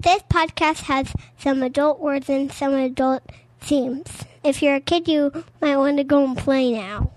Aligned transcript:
This 0.00 0.22
podcast 0.30 0.82
has 0.82 1.12
some 1.38 1.60
adult 1.60 1.98
words 1.98 2.28
and 2.28 2.52
some 2.52 2.72
adult 2.72 3.20
themes. 3.58 4.22
If 4.44 4.62
you're 4.62 4.76
a 4.76 4.80
kid, 4.80 5.08
you 5.08 5.32
might 5.60 5.76
want 5.76 5.96
to 5.96 6.04
go 6.04 6.24
and 6.24 6.38
play 6.38 6.70
now. 6.70 7.10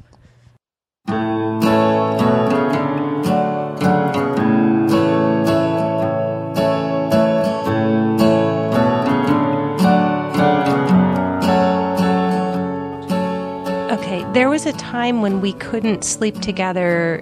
Okay, 13.92 14.26
there 14.34 14.50
was 14.50 14.66
a 14.66 14.74
time 14.74 15.22
when 15.22 15.40
we 15.40 15.54
couldn't 15.54 16.04
sleep 16.04 16.42
together 16.42 17.22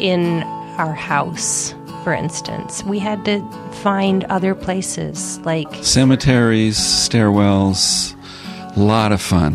in 0.00 0.42
our 0.78 0.94
house, 0.94 1.74
for 2.06 2.14
instance. 2.14 2.84
We 2.84 3.00
had 3.00 3.24
to 3.24 3.42
find 3.82 4.22
other 4.26 4.54
places, 4.54 5.40
like 5.40 5.66
Cemeteries, 5.82 6.78
stairwells, 6.78 8.14
a 8.76 8.78
lot 8.78 9.10
of 9.10 9.20
fun. 9.20 9.54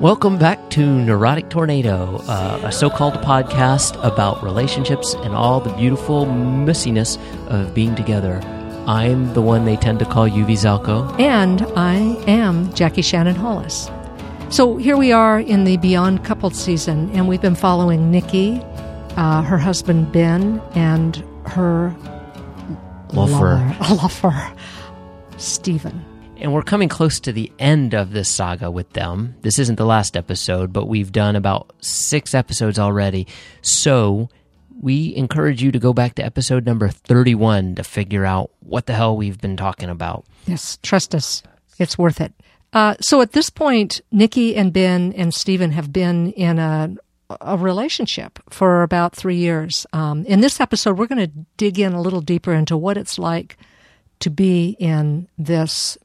Welcome 0.00 0.38
back 0.38 0.70
to 0.70 0.86
Neurotic 0.86 1.48
Tornado, 1.50 2.22
uh, 2.28 2.60
a 2.62 2.70
so 2.70 2.88
called 2.88 3.14
podcast 3.14 4.00
about 4.04 4.44
relationships 4.44 5.14
and 5.24 5.34
all 5.34 5.58
the 5.58 5.72
beautiful 5.72 6.24
messiness 6.26 7.18
of 7.48 7.74
being 7.74 7.96
together. 7.96 8.40
I'm 8.88 9.34
the 9.34 9.42
one 9.42 9.66
they 9.66 9.76
tend 9.76 9.98
to 9.98 10.06
call 10.06 10.26
Yuvi 10.26 10.54
Zalkow. 10.54 11.20
And 11.20 11.60
I 11.76 11.96
am 12.26 12.72
Jackie 12.72 13.02
Shannon 13.02 13.34
Hollis. 13.34 13.90
So 14.48 14.78
here 14.78 14.96
we 14.96 15.12
are 15.12 15.38
in 15.38 15.64
the 15.64 15.76
Beyond 15.76 16.24
Coupled 16.24 16.56
season, 16.56 17.10
and 17.10 17.28
we've 17.28 17.42
been 17.42 17.54
following 17.54 18.10
Nikki, 18.10 18.62
uh, 19.18 19.42
her 19.42 19.58
husband 19.58 20.10
Ben, 20.10 20.62
and 20.74 21.16
her 21.44 21.94
Lover. 23.12 23.56
lover, 23.90 23.94
lover 23.94 24.52
Stephen. 25.36 26.02
And 26.38 26.54
we're 26.54 26.62
coming 26.62 26.88
close 26.88 27.20
to 27.20 27.32
the 27.32 27.52
end 27.58 27.94
of 27.94 28.12
this 28.12 28.30
saga 28.30 28.70
with 28.70 28.90
them. 28.94 29.34
This 29.42 29.58
isn't 29.58 29.76
the 29.76 29.84
last 29.84 30.16
episode, 30.16 30.72
but 30.72 30.86
we've 30.86 31.12
done 31.12 31.36
about 31.36 31.74
six 31.80 32.34
episodes 32.34 32.78
already. 32.78 33.26
So 33.60 34.30
we 34.80 35.14
encourage 35.16 35.62
you 35.62 35.72
to 35.72 35.78
go 35.78 35.92
back 35.92 36.14
to 36.14 36.24
episode 36.24 36.64
number 36.64 36.88
31 36.88 37.76
to 37.76 37.84
figure 37.84 38.24
out 38.24 38.50
what 38.60 38.86
the 38.86 38.94
hell 38.94 39.16
we've 39.16 39.40
been 39.40 39.56
talking 39.56 39.88
about. 39.88 40.24
Yes, 40.46 40.78
trust 40.82 41.14
us. 41.14 41.42
It's 41.78 41.98
worth 41.98 42.20
it. 42.20 42.32
Uh, 42.72 42.94
so 43.00 43.20
at 43.20 43.32
this 43.32 43.50
point, 43.50 44.00
Nikki 44.12 44.54
and 44.54 44.72
Ben 44.72 45.12
and 45.14 45.32
Stephen 45.32 45.72
have 45.72 45.92
been 45.92 46.32
in 46.32 46.58
a, 46.58 46.94
a 47.40 47.56
relationship 47.56 48.38
for 48.50 48.82
about 48.82 49.16
three 49.16 49.36
years. 49.36 49.86
Um, 49.92 50.24
in 50.26 50.40
this 50.40 50.60
episode, 50.60 50.98
we're 50.98 51.06
going 51.06 51.26
to 51.26 51.32
dig 51.56 51.78
in 51.78 51.92
a 51.92 52.00
little 52.00 52.20
deeper 52.20 52.52
into 52.52 52.76
what 52.76 52.96
it's 52.96 53.18
like 53.18 53.56
to 54.20 54.30
be 54.30 54.76
in 54.78 55.28
this 55.38 55.96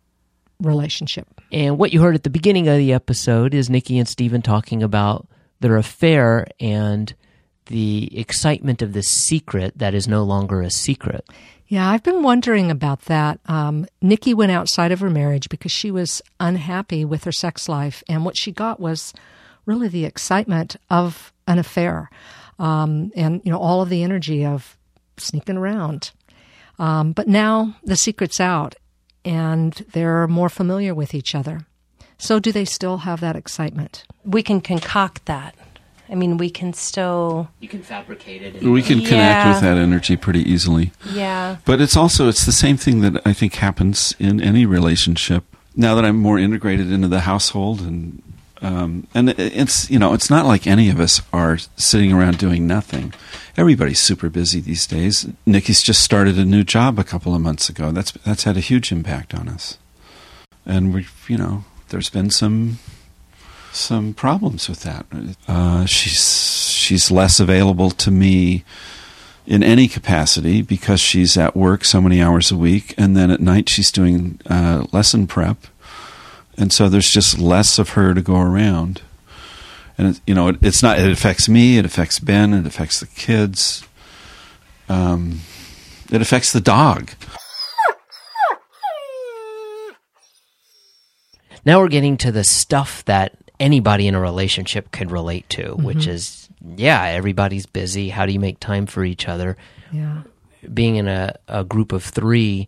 relationship. 0.61 1.41
And 1.51 1.77
what 1.77 1.91
you 1.93 2.01
heard 2.01 2.15
at 2.15 2.23
the 2.23 2.29
beginning 2.29 2.67
of 2.67 2.77
the 2.77 2.93
episode 2.93 3.53
is 3.53 3.69
Nikki 3.69 3.99
and 3.99 4.07
Steven 4.07 4.41
talking 4.41 4.81
about 4.81 5.27
their 5.59 5.77
affair 5.77 6.47
and 6.59 7.13
the 7.65 8.17
excitement 8.17 8.81
of 8.81 8.93
the 8.93 9.03
secret 9.03 9.77
that 9.77 9.93
is 9.93 10.07
no 10.07 10.23
longer 10.23 10.61
a 10.61 10.69
secret. 10.69 11.25
Yeah, 11.67 11.89
I've 11.89 12.03
been 12.03 12.23
wondering 12.23 12.69
about 12.69 13.01
that. 13.03 13.39
Um, 13.45 13.87
Nikki 14.01 14.33
went 14.33 14.51
outside 14.51 14.91
of 14.91 14.99
her 14.99 15.09
marriage 15.09 15.49
because 15.49 15.71
she 15.71 15.91
was 15.91 16.21
unhappy 16.39 17.05
with 17.05 17.23
her 17.23 17.31
sex 17.31 17.67
life, 17.67 18.03
and 18.07 18.25
what 18.25 18.37
she 18.37 18.51
got 18.51 18.79
was 18.79 19.13
really 19.65 19.87
the 19.87 20.05
excitement 20.05 20.75
of 20.89 21.33
an 21.47 21.57
affair, 21.57 22.09
um, 22.59 23.11
and 23.15 23.41
you 23.43 23.51
know 23.51 23.59
all 23.59 23.81
of 23.81 23.89
the 23.89 24.03
energy 24.03 24.45
of 24.45 24.77
sneaking 25.17 25.57
around. 25.57 26.11
Um, 26.79 27.11
but 27.13 27.27
now 27.27 27.75
the 27.83 27.95
secret's 27.95 28.39
out, 28.39 28.75
and 29.23 29.73
they're 29.93 30.27
more 30.27 30.49
familiar 30.49 30.93
with 30.93 31.13
each 31.13 31.33
other. 31.33 31.65
So, 32.17 32.39
do 32.39 32.51
they 32.51 32.65
still 32.65 32.99
have 32.99 33.19
that 33.21 33.35
excitement? 33.35 34.05
we 34.25 34.43
can 34.43 34.61
concoct 34.61 35.25
that. 35.25 35.55
I 36.13 36.15
mean, 36.15 36.37
we 36.37 36.51
can 36.51 36.73
still, 36.73 37.49
You 37.59 37.67
can 37.67 37.81
fabricate 37.81 38.43
it. 38.43 38.61
We 38.61 38.83
can 38.83 38.99
connect 38.99 39.11
Yeah. 39.45 39.49
with 39.53 39.61
that 39.61 39.77
energy 39.77 40.15
pretty 40.15 40.43
easily. 40.49 40.91
yeah. 41.11 41.55
But 41.65 41.81
it's 41.81 41.97
also 41.97 42.29
it's 42.29 42.45
the 42.45 42.51
same 42.51 42.77
thing 42.77 43.01
that 43.01 43.19
I 43.25 43.33
think 43.33 43.55
happens 43.55 44.13
in 44.19 44.39
any 44.39 44.63
relationship. 44.67 45.43
Now 45.75 45.95
that 45.95 46.05
I'm 46.05 46.17
more 46.17 46.37
integrated 46.37 46.91
into 46.91 47.07
the 47.07 47.21
household 47.21 47.81
and 47.81 48.21
um, 48.61 49.07
and 49.15 49.29
it's 49.31 49.89
you 49.89 49.97
know 49.99 50.13
it's 50.13 50.29
not 50.29 50.45
like 50.45 50.67
any 50.67 50.89
of 50.89 50.99
us 50.99 51.21
are 51.33 51.57
sitting 51.75 52.13
around 52.13 52.37
doing 52.37 52.67
nothing. 52.67 53.13
Everybody's 53.57 53.99
super 53.99 54.29
busy 54.29 54.61
these 54.61 54.85
days. 54.87 55.27
Nikki's 55.45 55.81
just 55.81 56.01
started 56.03 56.37
a 56.37 56.45
new 56.45 56.63
job 56.63 56.97
a 56.99 57.03
couple 57.03 57.33
of 57.35 57.41
months 57.41 57.67
ago. 57.69 57.91
That's 57.91 58.11
that's 58.23 58.43
had 58.43 58.55
a 58.55 58.61
huge 58.61 58.91
impact 58.91 59.33
on 59.33 59.49
us. 59.49 59.79
And 60.65 60.93
we 60.93 61.07
you 61.27 61.37
know 61.39 61.65
there's 61.89 62.09
been 62.11 62.29
some 62.29 62.77
some 63.75 64.13
problems 64.13 64.69
with 64.69 64.83
that. 64.83 65.05
Uh, 65.47 65.85
she's 65.85 66.63
she's 66.69 67.11
less 67.11 67.39
available 67.39 67.89
to 67.91 68.11
me 68.11 68.63
in 69.45 69.63
any 69.63 69.87
capacity 69.87 70.61
because 70.61 71.01
she's 71.01 71.37
at 71.37 71.55
work 71.55 71.83
so 71.83 72.01
many 72.01 72.21
hours 72.21 72.51
a 72.51 72.57
week, 72.57 72.93
and 72.97 73.17
then 73.17 73.29
at 73.31 73.41
night 73.41 73.69
she's 73.69 73.91
doing 73.91 74.39
uh, 74.49 74.85
lesson 74.91 75.27
prep, 75.27 75.57
and 76.57 76.71
so 76.71 76.87
there's 76.87 77.09
just 77.09 77.39
less 77.39 77.79
of 77.79 77.89
her 77.89 78.13
to 78.13 78.21
go 78.21 78.39
around. 78.39 79.01
And 79.97 80.15
it, 80.15 80.21
you 80.25 80.33
know, 80.33 80.47
it, 80.47 80.57
it's 80.61 80.81
not. 80.81 80.99
It 80.99 81.11
affects 81.11 81.47
me. 81.47 81.77
It 81.77 81.85
affects 81.85 82.19
Ben. 82.19 82.53
It 82.53 82.65
affects 82.65 82.99
the 82.99 83.07
kids. 83.07 83.87
Um, 84.89 85.41
it 86.11 86.21
affects 86.21 86.51
the 86.51 86.61
dog. 86.61 87.11
Now 91.65 91.79
we're 91.79 91.87
getting 91.87 92.17
to 92.17 92.31
the 92.31 92.43
stuff 92.43 93.05
that 93.05 93.37
anybody 93.63 94.07
in 94.07 94.13
a 94.13 94.19
relationship 94.19 94.91
could 94.91 95.09
relate 95.09 95.47
to, 95.49 95.63
mm-hmm. 95.63 95.83
which 95.83 96.05
is 96.05 96.49
yeah, 96.75 97.03
everybody's 97.05 97.65
busy. 97.65 98.09
How 98.09 98.25
do 98.25 98.33
you 98.33 98.39
make 98.39 98.59
time 98.59 98.85
for 98.85 99.03
each 99.03 99.27
other? 99.27 99.57
Yeah. 99.91 100.23
Being 100.73 100.97
in 100.97 101.07
a, 101.07 101.35
a 101.47 101.63
group 101.63 101.91
of 101.91 102.03
three 102.03 102.67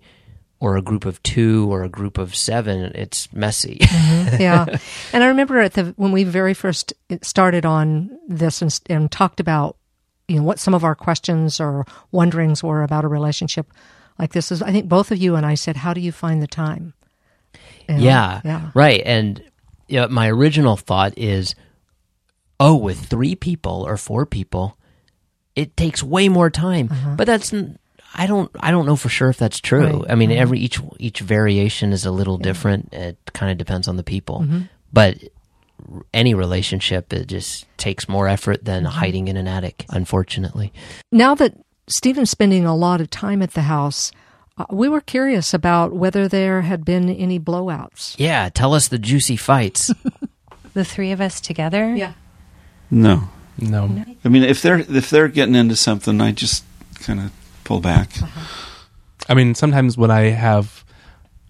or 0.60 0.78
a 0.78 0.82
group 0.82 1.06
of 1.06 1.22
two 1.24 1.72
or 1.72 1.84
a 1.84 1.90
group 1.90 2.18
of 2.18 2.36
seven, 2.36 2.92
it's 2.96 3.32
messy. 3.34 3.78
Mm-hmm. 3.82 4.42
yeah. 4.42 4.66
And 5.14 5.24
I 5.24 5.28
remember 5.28 5.60
at 5.60 5.74
the 5.74 5.94
when 5.98 6.12
we 6.12 6.24
very 6.24 6.54
first 6.54 6.94
started 7.22 7.66
on 7.66 8.18
this 8.28 8.62
and, 8.62 8.80
and 8.90 9.12
talked 9.12 9.40
about 9.40 9.78
you 10.28 10.38
know 10.38 10.44
what 10.44 10.60
some 10.60 10.74
of 10.74 10.84
our 10.84 10.96
questions 10.96 11.60
or 11.60 11.86
wonderings 12.12 12.64
were 12.64 12.84
about 12.84 13.04
a 13.06 13.08
relationship 13.08 13.68
like 14.18 14.34
this 14.34 14.52
is 14.52 14.62
I 14.62 14.72
think 14.72 14.90
both 14.90 15.12
of 15.12 15.18
you 15.20 15.36
and 15.36 15.46
I 15.46 15.56
said 15.56 15.76
how 15.76 15.94
do 15.94 16.02
you 16.02 16.12
find 16.12 16.42
the 16.42 16.48
time? 16.48 16.94
And- 17.88 18.02
yeah, 18.02 18.42
Yeah. 18.44 18.72
right. 18.74 19.02
And 19.06 19.44
you 19.88 20.00
know, 20.00 20.08
my 20.08 20.30
original 20.30 20.78
thought 20.78 21.18
is, 21.18 21.56
oh, 22.60 22.76
with 22.76 23.06
three 23.06 23.36
people 23.36 23.84
or 23.88 23.98
four 23.98 24.26
people, 24.26 24.78
it 25.56 25.76
takes 25.78 26.02
way 26.04 26.30
more 26.30 26.50
time. 26.50 26.90
But 27.18 27.26
that's 27.28 27.54
I 28.18 28.28
don't 28.28 28.50
I 28.60 28.72
don't 28.72 28.86
know 28.86 28.96
for 28.96 29.10
sure 29.10 29.30
if 29.30 29.38
that's 29.38 29.60
true. 29.60 29.86
Uh-huh. 29.86 30.00
Right. 30.00 30.12
I 30.12 30.16
mean, 30.16 30.32
every 30.32 30.60
each 30.60 30.80
each 31.00 31.20
variation 31.20 31.92
is 31.94 32.06
a 32.06 32.12
little 32.12 32.38
different. 32.38 32.94
It 32.94 33.18
kind 33.34 33.52
of 33.52 33.58
depends 33.58 33.88
on 33.88 33.98
the 33.98 34.04
people, 34.04 34.42
Mm-hmm. 34.42 34.62
but. 34.92 35.18
Any 36.14 36.34
relationship, 36.34 37.12
it 37.12 37.28
just 37.28 37.66
takes 37.78 38.08
more 38.08 38.30
effort 38.30 38.64
than 38.64 38.84
Mm-hmm. 38.86 38.92
hiding 38.98 39.28
in 39.28 39.36
an 39.38 39.48
attic, 39.48 39.86
unfortunately. 39.90 40.72
Now 41.12 41.36
that 41.36 41.54
Stephen's 41.88 42.32
spending 42.32 42.66
a 42.66 42.74
lot 42.76 43.02
of 43.02 43.10
time 43.10 43.42
at 43.42 43.52
the 43.54 43.64
house, 43.64 44.12
Uh, 44.58 44.66
we 44.72 44.88
were 44.88 45.02
curious 45.02 45.54
about 45.54 45.92
whether 45.94 46.28
there 46.30 46.62
had 46.62 46.86
been 46.86 47.10
any 47.10 47.40
blowouts. 47.40 48.16
Yeah, 48.18 48.48
tell 48.50 48.74
us 48.74 48.88
the 48.88 48.98
juicy 49.00 49.36
fights. 49.38 49.92
The 50.74 50.84
three 50.84 51.14
of 51.14 51.22
us 51.22 51.40
together? 51.40 51.96
Yeah. 51.96 52.12
No, 52.92 53.30
No. 53.58 54.04
I 54.26 54.28
mean 54.28 54.44
if 54.44 54.62
they're 54.62 54.80
if 54.80 55.10
they're 55.10 55.30
getting 55.30 55.56
into 55.56 55.78
something, 55.78 56.20
I 56.20 56.34
just 56.34 56.66
kind 56.96 57.22
of 57.22 57.32
pull 57.64 57.80
back. 57.80 58.10
Uh-huh. 58.22 58.46
I 59.30 59.34
mean, 59.36 59.56
sometimes 59.56 59.98
when 59.98 60.12
I 60.12 60.32
have 60.32 60.84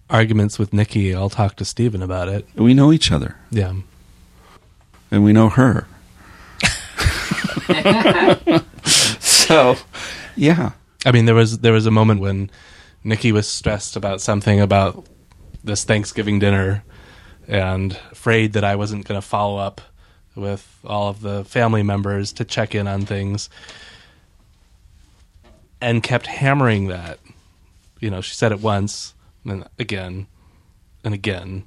arguments 0.08 0.60
with 0.60 0.72
Nikki, 0.72 1.12
I'll 1.12 1.28
talk 1.28 1.56
to 1.56 1.64
Steven 1.64 2.02
about 2.02 2.28
it. 2.28 2.46
We 2.54 2.72
know 2.72 2.92
each 2.92 3.10
other, 3.10 3.34
Yeah. 3.50 3.74
and 5.10 5.24
we 5.24 5.32
know 5.32 5.48
her. 5.48 5.88
so, 8.84 9.74
yeah. 10.36 10.70
I 11.04 11.10
mean, 11.10 11.24
there 11.24 11.34
was 11.34 11.58
there 11.58 11.72
was 11.72 11.86
a 11.86 11.90
moment 11.90 12.20
when 12.20 12.48
Nikki 13.06 13.30
was 13.30 13.46
stressed 13.46 13.94
about 13.94 14.20
something 14.20 14.60
about 14.60 15.06
this 15.62 15.84
Thanksgiving 15.84 16.40
dinner 16.40 16.82
and 17.46 17.96
afraid 18.10 18.54
that 18.54 18.64
I 18.64 18.74
wasn't 18.74 19.06
going 19.06 19.20
to 19.20 19.24
follow 19.26 19.58
up 19.58 19.80
with 20.34 20.80
all 20.84 21.08
of 21.08 21.20
the 21.20 21.44
family 21.44 21.84
members 21.84 22.32
to 22.34 22.44
check 22.44 22.74
in 22.74 22.88
on 22.88 23.06
things 23.06 23.48
and 25.80 26.02
kept 26.02 26.26
hammering 26.26 26.88
that. 26.88 27.20
You 28.00 28.10
know, 28.10 28.20
she 28.20 28.34
said 28.34 28.50
it 28.50 28.60
once 28.60 29.14
and 29.44 29.68
again 29.78 30.26
and 31.04 31.14
again 31.14 31.62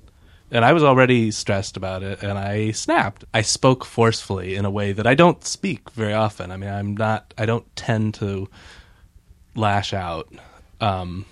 And 0.52 0.66
I 0.66 0.74
was 0.74 0.84
already 0.84 1.32
stressed 1.32 1.78
about 1.78 2.04
it 2.04 2.22
and 2.22 2.38
I 2.38 2.72
snapped. 2.72 3.24
I 3.34 3.44
spoke 3.44 3.86
forcefully 3.86 4.56
in 4.56 4.66
a 4.66 4.70
way 4.70 4.92
that 4.92 5.08
I 5.08 5.16
don't 5.16 5.46
speak 5.46 5.90
very 5.92 6.14
often. 6.14 6.52
I 6.52 6.58
mean, 6.58 6.70
I'm 6.70 6.98
not, 6.98 7.34
I 7.38 7.46
don't 7.46 7.74
tend 7.78 8.16
to 8.16 8.50
lash 9.56 9.94
out. 9.94 10.28
Um, 10.82 11.26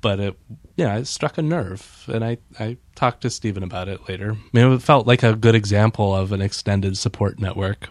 but 0.00 0.20
it, 0.20 0.38
yeah, 0.76 0.96
it 0.96 1.06
struck 1.06 1.38
a 1.38 1.42
nerve. 1.42 2.04
And 2.12 2.24
I, 2.24 2.38
I 2.58 2.76
talked 2.94 3.22
to 3.22 3.30
Stephen 3.30 3.62
about 3.62 3.88
it 3.88 4.08
later. 4.08 4.32
I 4.32 4.48
mean, 4.52 4.72
it 4.72 4.82
felt 4.82 5.06
like 5.06 5.22
a 5.22 5.34
good 5.34 5.54
example 5.54 6.14
of 6.14 6.32
an 6.32 6.40
extended 6.40 6.96
support 6.96 7.38
network. 7.38 7.88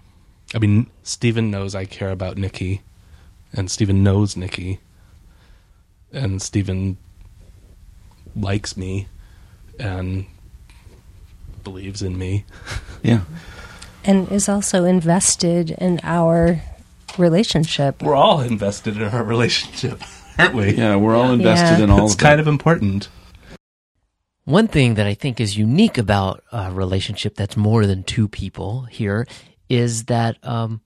I 0.54 0.60
mean, 0.60 0.90
Stephen 1.04 1.52
knows 1.52 1.76
I 1.76 1.86
care 1.86 2.10
about 2.10 2.38
Nikki, 2.38 2.82
and 3.54 3.70
Stephen 3.70 4.04
knows 4.04 4.36
Nikki, 4.36 4.80
and 6.12 6.42
Stephen 6.42 6.98
likes 8.36 8.76
me 8.76 9.08
and 9.80 10.26
believes 11.64 12.02
in 12.02 12.18
me. 12.18 12.46
Yeah. 13.04 13.22
And 14.04 14.32
is 14.32 14.50
also 14.50 14.86
invested 14.86 15.72
in 15.72 16.00
our 16.04 16.62
relationship. 17.18 18.02
We're 18.04 18.16
all 18.16 18.42
invested 18.42 18.98
in 18.98 19.04
our 19.04 19.24
relationship, 19.24 20.02
aren't 20.38 20.54
we? 20.56 20.76
Yeah, 20.76 20.96
we're 20.98 21.16
all 21.16 21.32
invested 21.32 21.80
Yeah. 21.80 21.84
in 21.86 21.90
all 21.90 21.98
of 22.00 22.04
this. 22.04 22.14
It's 22.14 22.22
of 22.22 22.26
kind 22.28 22.40
it. 22.40 22.42
of 22.42 22.48
important. 22.48 23.10
One 24.46 24.68
thing 24.68 24.96
that 24.96 25.06
I 25.06 25.14
think 25.14 25.40
is 25.40 25.58
unique 25.58 25.98
about 25.98 26.44
a 26.52 26.72
relationship 26.72 27.36
that's 27.36 27.56
more 27.56 27.86
than 27.86 28.04
two 28.04 28.28
people 28.28 28.84
here 28.86 29.28
is 29.70 30.06
that, 30.06 30.38
um, 30.44 30.82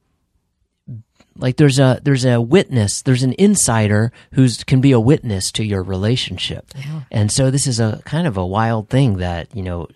like 1.37 1.55
there's 1.57 1.79
a 1.79 1.99
there's 2.03 2.25
a 2.25 2.39
witness, 2.41 3.01
there's 3.01 3.23
an 3.23 3.33
insider 3.39 4.11
who's 4.33 4.63
can 4.65 4.81
be 4.81 4.91
a 4.91 4.99
witness 4.99 5.51
to 5.53 5.63
your 5.63 5.81
relationship, 5.81 6.71
and 7.09 7.31
so 7.31 7.49
this 7.49 7.65
is 7.65 7.79
a 7.79 8.01
kind 8.05 8.27
of 8.27 8.37
a 8.37 8.45
wild 8.45 8.89
thing 8.89 9.17
that 9.17 9.55
you 9.55 9.63
know 9.63 9.87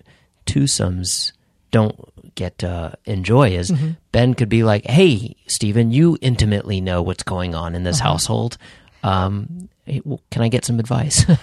twosomes 0.48 1.34
don't 1.70 1.96
get 2.38 2.60
to 2.60 2.98
enjoy. 3.04 3.50
Is 3.50 3.74
Ben 4.14 4.34
could 4.34 4.48
be 4.48 4.64
like, 4.64 4.86
"Hey, 4.86 5.36
Stephen, 5.48 5.92
you 5.92 6.18
intimately 6.22 6.80
know 6.80 7.02
what's 7.02 7.24
going 7.24 7.54
on 7.54 7.76
in 7.76 7.84
this 7.84 8.00
household. 8.00 8.58
Um, 9.04 9.68
hey, 9.86 10.02
well, 10.06 10.22
can 10.32 10.42
I 10.42 10.48
get 10.48 10.64
some 10.64 10.80
advice?" 10.80 11.26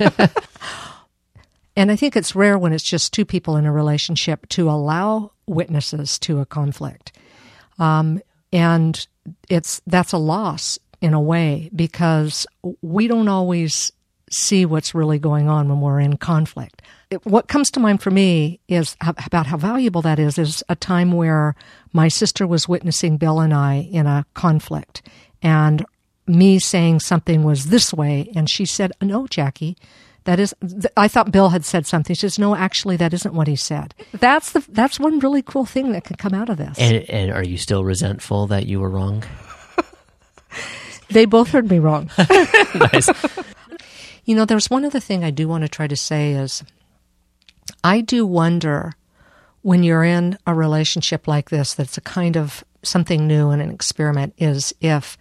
And 1.76 1.90
I 1.90 1.96
think 1.96 2.16
it's 2.16 2.36
rare 2.36 2.56
when 2.58 2.72
it's 2.72 2.84
just 2.84 3.12
two 3.12 3.24
people 3.24 3.56
in 3.56 3.66
a 3.66 3.72
relationship 3.72 4.48
to 4.50 4.70
allow 4.70 5.32
witnesses 5.46 6.18
to 6.20 6.40
a 6.40 6.46
conflict. 6.46 7.12
Um, 7.78 8.20
and 8.52 9.06
it's 9.48 9.82
that's 9.86 10.12
a 10.12 10.18
loss 10.18 10.78
in 11.00 11.14
a 11.14 11.20
way 11.20 11.70
because 11.74 12.46
we 12.80 13.08
don't 13.08 13.28
always 13.28 13.90
see 14.34 14.66
what's 14.66 14.94
really 14.94 15.18
going 15.18 15.48
on 15.48 15.68
when 15.68 15.80
we're 15.80 16.00
in 16.00 16.16
conflict. 16.16 16.82
It- 17.10 17.24
what 17.24 17.48
comes 17.48 17.70
to 17.72 17.80
mind 17.80 18.02
for 18.02 18.10
me 18.10 18.60
is 18.68 18.96
how, 19.00 19.14
about 19.26 19.46
how 19.46 19.56
valuable 19.56 20.02
that 20.02 20.18
is 20.18 20.38
is 20.38 20.62
a 20.68 20.74
time 20.76 21.12
where 21.12 21.54
my 21.92 22.08
sister 22.08 22.46
was 22.46 22.68
witnessing 22.68 23.16
Bill 23.16 23.40
and 23.40 23.54
I 23.54 23.88
in 23.90 24.06
a 24.06 24.24
conflict 24.34 25.02
and 25.42 25.84
me 26.26 26.58
saying 26.58 27.00
something 27.00 27.44
was 27.44 27.66
this 27.66 27.92
way 27.92 28.30
and 28.34 28.48
she 28.48 28.64
said 28.64 28.92
no 29.02 29.26
Jackie 29.26 29.76
that 30.24 30.40
is 30.40 30.54
th- 30.62 30.86
I 30.96 31.06
thought 31.06 31.30
Bill 31.30 31.50
had 31.50 31.64
said 31.66 31.86
something 31.86 32.14
she 32.16 32.20
says 32.20 32.38
no 32.38 32.56
actually 32.56 32.96
that 32.96 33.12
isn't 33.12 33.34
what 33.34 33.46
he 33.46 33.56
said 33.56 33.94
that's 34.12 34.52
the 34.52 34.64
that's 34.70 34.98
one 34.98 35.18
really 35.18 35.42
cool 35.42 35.66
thing 35.66 35.92
that 35.92 36.04
can 36.04 36.16
come 36.16 36.32
out 36.32 36.48
of 36.48 36.56
this 36.56 36.78
And, 36.78 37.08
and 37.10 37.30
are 37.30 37.44
you 37.44 37.58
still 37.58 37.84
resentful 37.84 38.46
that 38.48 38.66
you 38.66 38.80
were 38.80 38.88
wrong? 38.90 39.22
they 41.10 41.26
both 41.26 41.50
heard 41.50 41.70
me 41.70 41.78
wrong 41.78 42.10
nice. 42.74 43.08
You 44.24 44.34
know, 44.34 44.44
there's 44.44 44.70
one 44.70 44.84
other 44.84 45.00
thing 45.00 45.22
I 45.22 45.30
do 45.30 45.48
want 45.48 45.62
to 45.62 45.68
try 45.68 45.86
to 45.86 45.96
say 45.96 46.32
is 46.32 46.62
I 47.82 48.00
do 48.00 48.26
wonder 48.26 48.94
when 49.62 49.82
you're 49.82 50.04
in 50.04 50.38
a 50.46 50.54
relationship 50.54 51.26
like 51.26 51.50
this 51.50 51.74
that's 51.74 51.96
a 51.98 52.02
kind 52.02 52.36
of 52.36 52.64
something 52.82 53.26
new 53.26 53.50
and 53.50 53.62
an 53.62 53.70
experiment 53.70 54.34
is 54.38 54.74
if 54.80 55.16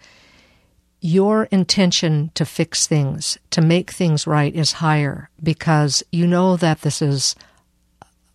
your 1.00 1.44
intention 1.44 2.30
to 2.34 2.46
fix 2.46 2.86
things, 2.86 3.36
to 3.50 3.60
make 3.60 3.90
things 3.90 4.26
right 4.26 4.54
is 4.54 4.72
higher 4.72 5.28
because 5.42 6.02
you 6.10 6.26
know 6.26 6.56
that 6.56 6.80
this 6.80 7.02
is 7.02 7.34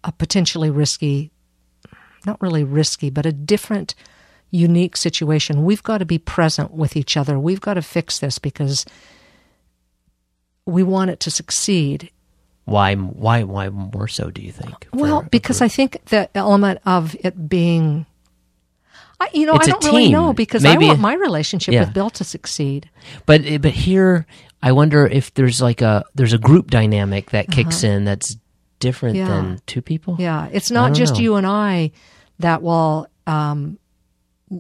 a 0.04 0.12
potentially 0.12 0.70
risky, 0.70 1.32
not 2.26 2.40
really 2.42 2.64
risky, 2.64 3.10
but 3.10 3.26
a 3.26 3.32
different, 3.32 3.96
unique 4.52 4.96
situation. 4.96 5.66
We've 5.66 5.82
got 5.82 5.98
to 5.98 6.06
be 6.06 6.20
present 6.20 6.72
with 6.72 6.96
each 6.96 7.18
other. 7.18 7.40
We've 7.40 7.62
got 7.62 7.74
to 7.74 7.82
fix 7.82 8.20
this 8.20 8.38
because 8.38 8.86
we 10.70 10.84
want 10.84 11.10
it 11.12 11.20
to 11.22 11.32
succeed. 11.32 12.10
Why? 12.66 12.96
Why? 12.96 13.44
Why 13.44 13.70
more 13.70 14.08
so? 14.08 14.30
Do 14.30 14.42
you 14.42 14.52
think? 14.52 14.88
Well, 14.94 15.24
because? 15.32 15.62
I 15.62 15.68
think 15.68 15.98
the 16.06 16.30
element 16.38 16.80
of 16.86 17.16
it 17.22 17.50
being, 17.50 18.06
I, 19.20 19.30
you 19.34 19.46
know, 19.48 19.56
It's 19.56 19.68
I 19.68 19.72
don't 19.72 19.84
really 19.86 20.12
know 20.12 20.34
because 20.34 20.64
Maybe- 20.64 20.86
I 20.86 20.90
want 20.90 21.00
my 21.00 21.14
relationship 21.16 21.74
Yeah. 21.74 21.82
with 21.86 21.94
Bill 21.94 22.10
to 22.12 22.24
succeed. 22.24 22.90
But 23.26 23.42
but 23.62 23.72
here, 23.72 24.28
I 24.62 24.72
wonder 24.72 25.06
if 25.08 25.34
there's 25.34 25.62
like 25.62 25.82
a 25.82 26.06
there's 26.16 26.34
a 26.34 26.38
group 26.38 26.70
dynamic 26.70 27.32
that 27.32 27.50
kicks 27.50 27.84
in 27.84 28.06
that's 28.06 28.38
different 28.80 29.18
Uh-huh. 29.18 29.28
Yeah. 29.34 29.42
than 29.42 29.60
two 29.66 29.82
people. 29.82 30.16
Yeah, 30.20 30.48
it's 30.52 30.70
not 30.72 30.94
just 30.94 31.16
know. 31.16 31.20
you 31.22 31.36
and 31.36 31.48
I 31.48 31.92
that 32.40 32.62
will 32.62 33.08
um, 33.28 33.78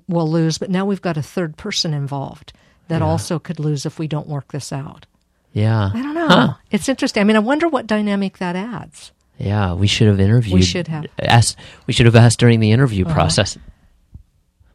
will 0.08 0.30
lose, 0.30 0.58
but 0.58 0.70
now 0.70 0.84
we've 0.86 1.02
got 1.02 1.16
a 1.18 1.22
third 1.24 1.58
person 1.58 1.94
involved 1.94 2.54
that 2.88 3.02
also 3.04 3.38
could 3.40 3.60
lose 3.60 3.86
if 3.86 4.00
we 4.00 4.08
don't 4.08 4.28
work 4.28 4.52
this 4.52 4.74
out. 4.74 5.06
Yeah. 5.54 5.92
I 5.94 6.01
don't 6.01 6.13
know. 6.13 6.28
Huh. 6.28 6.54
It's 6.72 6.90
interesting. 6.90 7.22
I 7.22 7.24
mean, 7.24 7.36
I 7.36 7.40
wonder 7.40 7.68
what 7.68 7.88
dynamic 7.88 8.38
that 8.38 8.56
adds. 8.56 9.12
Yeah. 9.38 9.74
We 9.74 9.88
should 9.88 10.07
have 10.07 10.19
interviewed. 10.19 10.54
We 10.54 10.62
should 10.62 10.88
have. 10.88 11.06
Uh-huh. 11.06 11.25
asked. 11.25 11.57
We 11.88 11.94
should 11.94 12.06
have 12.06 12.16
asked 12.16 12.40
during 12.40 12.60
the 12.60 12.72
interview 12.72 13.06
process. 13.06 13.57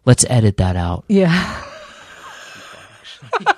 Let's 0.04 0.24
edit 0.28 0.56
that 0.58 0.76
out. 0.76 1.04
Yeah. 1.08 1.64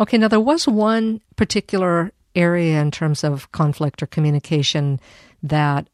okay, 0.00 0.18
now 0.18 0.28
there 0.28 0.40
was 0.40 0.66
one 0.66 1.20
particular 1.36 2.12
area 2.34 2.80
in 2.80 2.90
terms 2.90 3.24
of 3.24 3.50
conflict 3.52 4.02
or 4.02 4.06
communication 4.06 5.00
that 5.42 5.88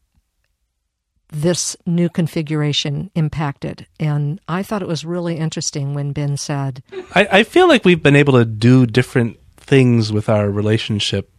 this 1.29 1.75
new 1.85 2.09
configuration 2.09 3.11
impacted. 3.15 3.85
And 3.99 4.39
I 4.47 4.63
thought 4.63 4.81
it 4.81 4.87
was 4.87 5.03
really 5.03 5.37
interesting 5.37 5.93
when 5.93 6.13
Ben 6.13 6.37
said, 6.37 6.83
I, 7.13 7.27
I 7.31 7.43
feel 7.43 7.67
like 7.67 7.83
we've 7.83 8.01
been 8.01 8.15
able 8.15 8.33
to 8.33 8.45
do 8.45 8.85
different 8.85 9.36
things 9.67 10.11
with 10.11 10.29
our 10.29 10.49
relationship 10.49 11.29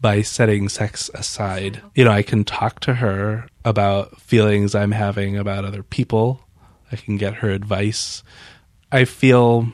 by 0.00 0.22
setting 0.22 0.68
sex 0.68 1.10
aside. 1.14 1.80
You 1.94 2.04
know, 2.04 2.10
I 2.10 2.22
can 2.22 2.44
talk 2.44 2.80
to 2.80 2.94
her 2.94 3.48
about 3.64 4.20
feelings 4.20 4.74
I'm 4.74 4.92
having 4.92 5.36
about 5.36 5.64
other 5.64 5.82
people. 5.82 6.40
I 6.92 6.96
can 6.96 7.16
get 7.16 7.34
her 7.34 7.50
advice. 7.50 8.22
I 8.92 9.04
feel 9.04 9.72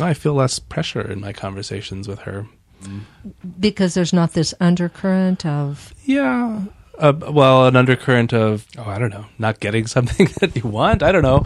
I 0.00 0.12
feel 0.14 0.34
less 0.34 0.58
pressure 0.58 1.00
in 1.00 1.20
my 1.20 1.32
conversations 1.32 2.06
with 2.08 2.20
her. 2.20 2.46
because 3.58 3.94
there's 3.94 4.12
not 4.12 4.32
this 4.34 4.52
undercurrent 4.60 5.46
of, 5.46 5.94
Yeah. 6.04 6.64
Uh, 6.98 7.12
well, 7.30 7.66
an 7.66 7.76
undercurrent 7.76 8.32
of 8.32 8.66
oh, 8.78 8.84
I 8.84 8.98
don't 8.98 9.10
know, 9.10 9.26
not 9.38 9.60
getting 9.60 9.86
something 9.96 10.28
that 10.40 10.56
you 10.56 10.62
want. 10.68 11.02
I 11.02 11.12
don't 11.12 11.22
know. 11.22 11.44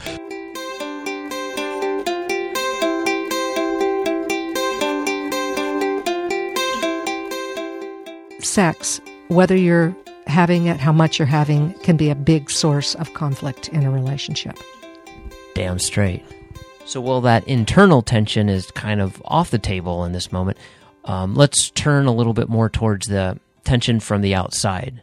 Sex, 8.50 9.00
whether 9.28 9.56
you're 9.56 9.94
having 10.26 10.66
it, 10.66 10.78
how 10.78 10.92
much 10.92 11.18
you're 11.18 11.26
having, 11.26 11.72
can 11.80 11.96
be 11.96 12.10
a 12.10 12.14
big 12.14 12.50
source 12.50 12.94
of 12.96 13.14
conflict 13.14 13.68
in 13.68 13.84
a 13.84 13.90
relationship. 13.90 14.56
Damn 15.54 15.78
straight. 15.78 16.24
So 16.84 17.00
while 17.00 17.20
that 17.22 17.46
internal 17.46 18.02
tension 18.02 18.48
is 18.48 18.70
kind 18.72 19.00
of 19.00 19.22
off 19.24 19.50
the 19.50 19.58
table 19.58 20.04
in 20.04 20.12
this 20.12 20.32
moment, 20.32 20.58
um, 21.04 21.34
let's 21.34 21.70
turn 21.70 22.06
a 22.06 22.12
little 22.12 22.34
bit 22.34 22.48
more 22.48 22.68
towards 22.68 23.06
the 23.06 23.38
tension 23.64 24.00
from 24.00 24.20
the 24.22 24.34
outside. 24.34 25.00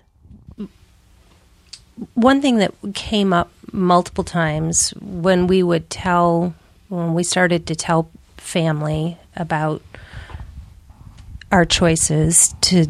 one 2.13 2.41
thing 2.41 2.57
that 2.57 2.73
came 2.93 3.33
up 3.33 3.49
multiple 3.71 4.23
times 4.23 4.91
when 5.01 5.47
we 5.47 5.63
would 5.63 5.89
tell 5.89 6.53
when 6.89 7.13
we 7.13 7.23
started 7.23 7.67
to 7.67 7.75
tell 7.75 8.09
family 8.37 9.17
about 9.35 9.81
our 11.51 11.65
choices 11.65 12.55
to 12.61 12.85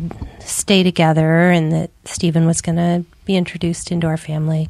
stay 0.47 0.83
together 0.83 1.49
and 1.49 1.71
that 1.71 1.91
Stephen 2.05 2.45
was 2.45 2.61
going 2.61 2.77
to 2.77 3.05
be 3.25 3.35
introduced 3.35 3.91
into 3.91 4.07
our 4.07 4.17
family 4.17 4.67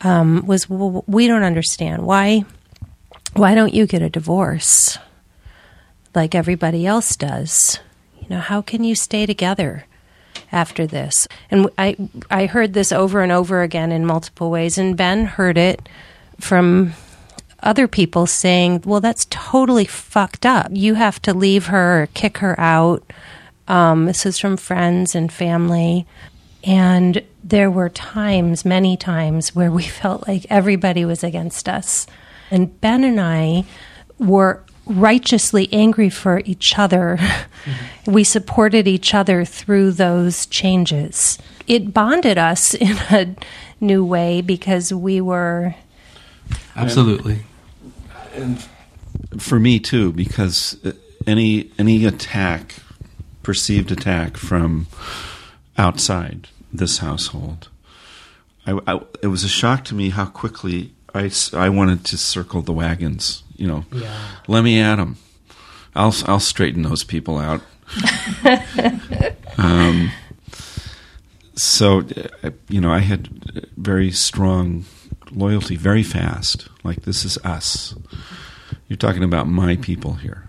um, 0.00 0.44
was 0.46 0.68
well, 0.68 1.04
we 1.06 1.26
don't 1.26 1.44
understand 1.44 2.04
why 2.04 2.44
why 3.34 3.54
don't 3.54 3.74
you 3.74 3.86
get 3.86 4.02
a 4.02 4.10
divorce 4.10 4.98
like 6.14 6.34
everybody 6.34 6.86
else 6.86 7.16
does 7.16 7.78
you 8.20 8.28
know 8.28 8.40
how 8.40 8.60
can 8.60 8.84
you 8.84 8.94
stay 8.94 9.26
together 9.26 9.84
after 10.54 10.86
this. 10.86 11.26
And 11.50 11.68
I 11.76 11.96
I 12.30 12.46
heard 12.46 12.72
this 12.72 12.92
over 12.92 13.22
and 13.22 13.32
over 13.32 13.62
again 13.62 13.92
in 13.92 14.06
multiple 14.06 14.50
ways 14.50 14.78
and 14.78 14.96
Ben 14.96 15.26
heard 15.26 15.58
it 15.58 15.88
from 16.40 16.94
other 17.62 17.88
people 17.88 18.26
saying, 18.26 18.82
"Well, 18.84 19.00
that's 19.00 19.26
totally 19.30 19.84
fucked 19.84 20.46
up. 20.46 20.68
You 20.70 20.94
have 20.94 21.20
to 21.22 21.34
leave 21.34 21.66
her 21.66 22.02
or 22.02 22.06
kick 22.06 22.38
her 22.38 22.58
out 22.58 23.02
Um, 23.68 24.06
this 24.06 24.24
was 24.24 24.38
from 24.38 24.56
friends 24.56 25.14
and 25.14 25.32
family. 25.32 26.06
And 26.62 27.22
there 27.42 27.70
were 27.70 27.88
times, 27.90 28.64
many 28.64 28.96
times, 28.96 29.54
where 29.54 29.70
we 29.70 29.82
felt 30.02 30.26
like 30.26 30.46
everybody 30.50 31.04
was 31.04 31.22
against 31.22 31.68
us. 31.68 32.06
And 32.50 32.80
Ben 32.80 33.04
and 33.04 33.20
I 33.20 33.64
were 34.18 34.62
righteously 34.86 35.68
angry 35.72 36.10
for 36.10 36.42
each 36.44 36.78
other. 36.78 37.18
we 38.06 38.22
supported 38.24 38.86
each 38.86 39.14
other 39.14 39.44
through 39.44 39.92
those 39.92 40.46
changes. 40.46 41.38
It 41.66 41.94
bonded 41.94 42.38
us 42.38 42.74
in 42.74 42.96
a 43.10 43.34
new 43.80 44.04
way 44.04 44.40
because 44.40 44.92
we 44.92 45.20
were 45.20 45.74
Absolutely. 46.76 47.40
And 48.34 48.62
for 49.38 49.58
me 49.58 49.78
too 49.78 50.12
because 50.12 50.76
uh, 50.84 50.92
any 51.26 51.70
any 51.78 52.04
attack 52.04 52.76
perceived 53.44 53.92
attack 53.92 54.36
from 54.36 54.86
outside 55.78 56.48
this 56.72 56.98
household. 56.98 57.68
I, 58.66 58.80
I- 58.86 59.00
it 59.22 59.28
was 59.28 59.44
a 59.44 59.48
shock 59.48 59.84
to 59.84 59.94
me 59.94 60.10
how 60.10 60.26
quickly 60.26 60.92
I, 61.14 61.30
I 61.52 61.68
wanted 61.68 62.04
to 62.06 62.16
circle 62.18 62.62
the 62.62 62.72
wagons 62.72 63.42
you 63.56 63.68
know. 63.68 63.84
Let 64.48 64.64
me 64.64 64.80
at 64.80 64.96
them 64.96 65.16
I'll 65.94 66.12
I'll 66.26 66.40
straighten 66.40 66.82
those 66.82 67.04
people 67.04 67.38
out. 67.38 67.60
Um, 69.56 70.10
so 71.54 72.00
uh, 72.42 72.50
you 72.68 72.80
know 72.80 72.90
I 72.92 72.98
had 72.98 73.28
very 73.76 74.10
strong 74.10 74.84
loyalty 75.30 75.76
very 75.76 76.02
fast. 76.02 76.68
Like 76.82 77.02
this 77.02 77.24
is 77.24 77.38
us. 77.44 77.94
You're 78.88 78.96
talking 78.96 79.22
about 79.22 79.46
my 79.46 79.76
people 79.76 80.14
here. 80.14 80.43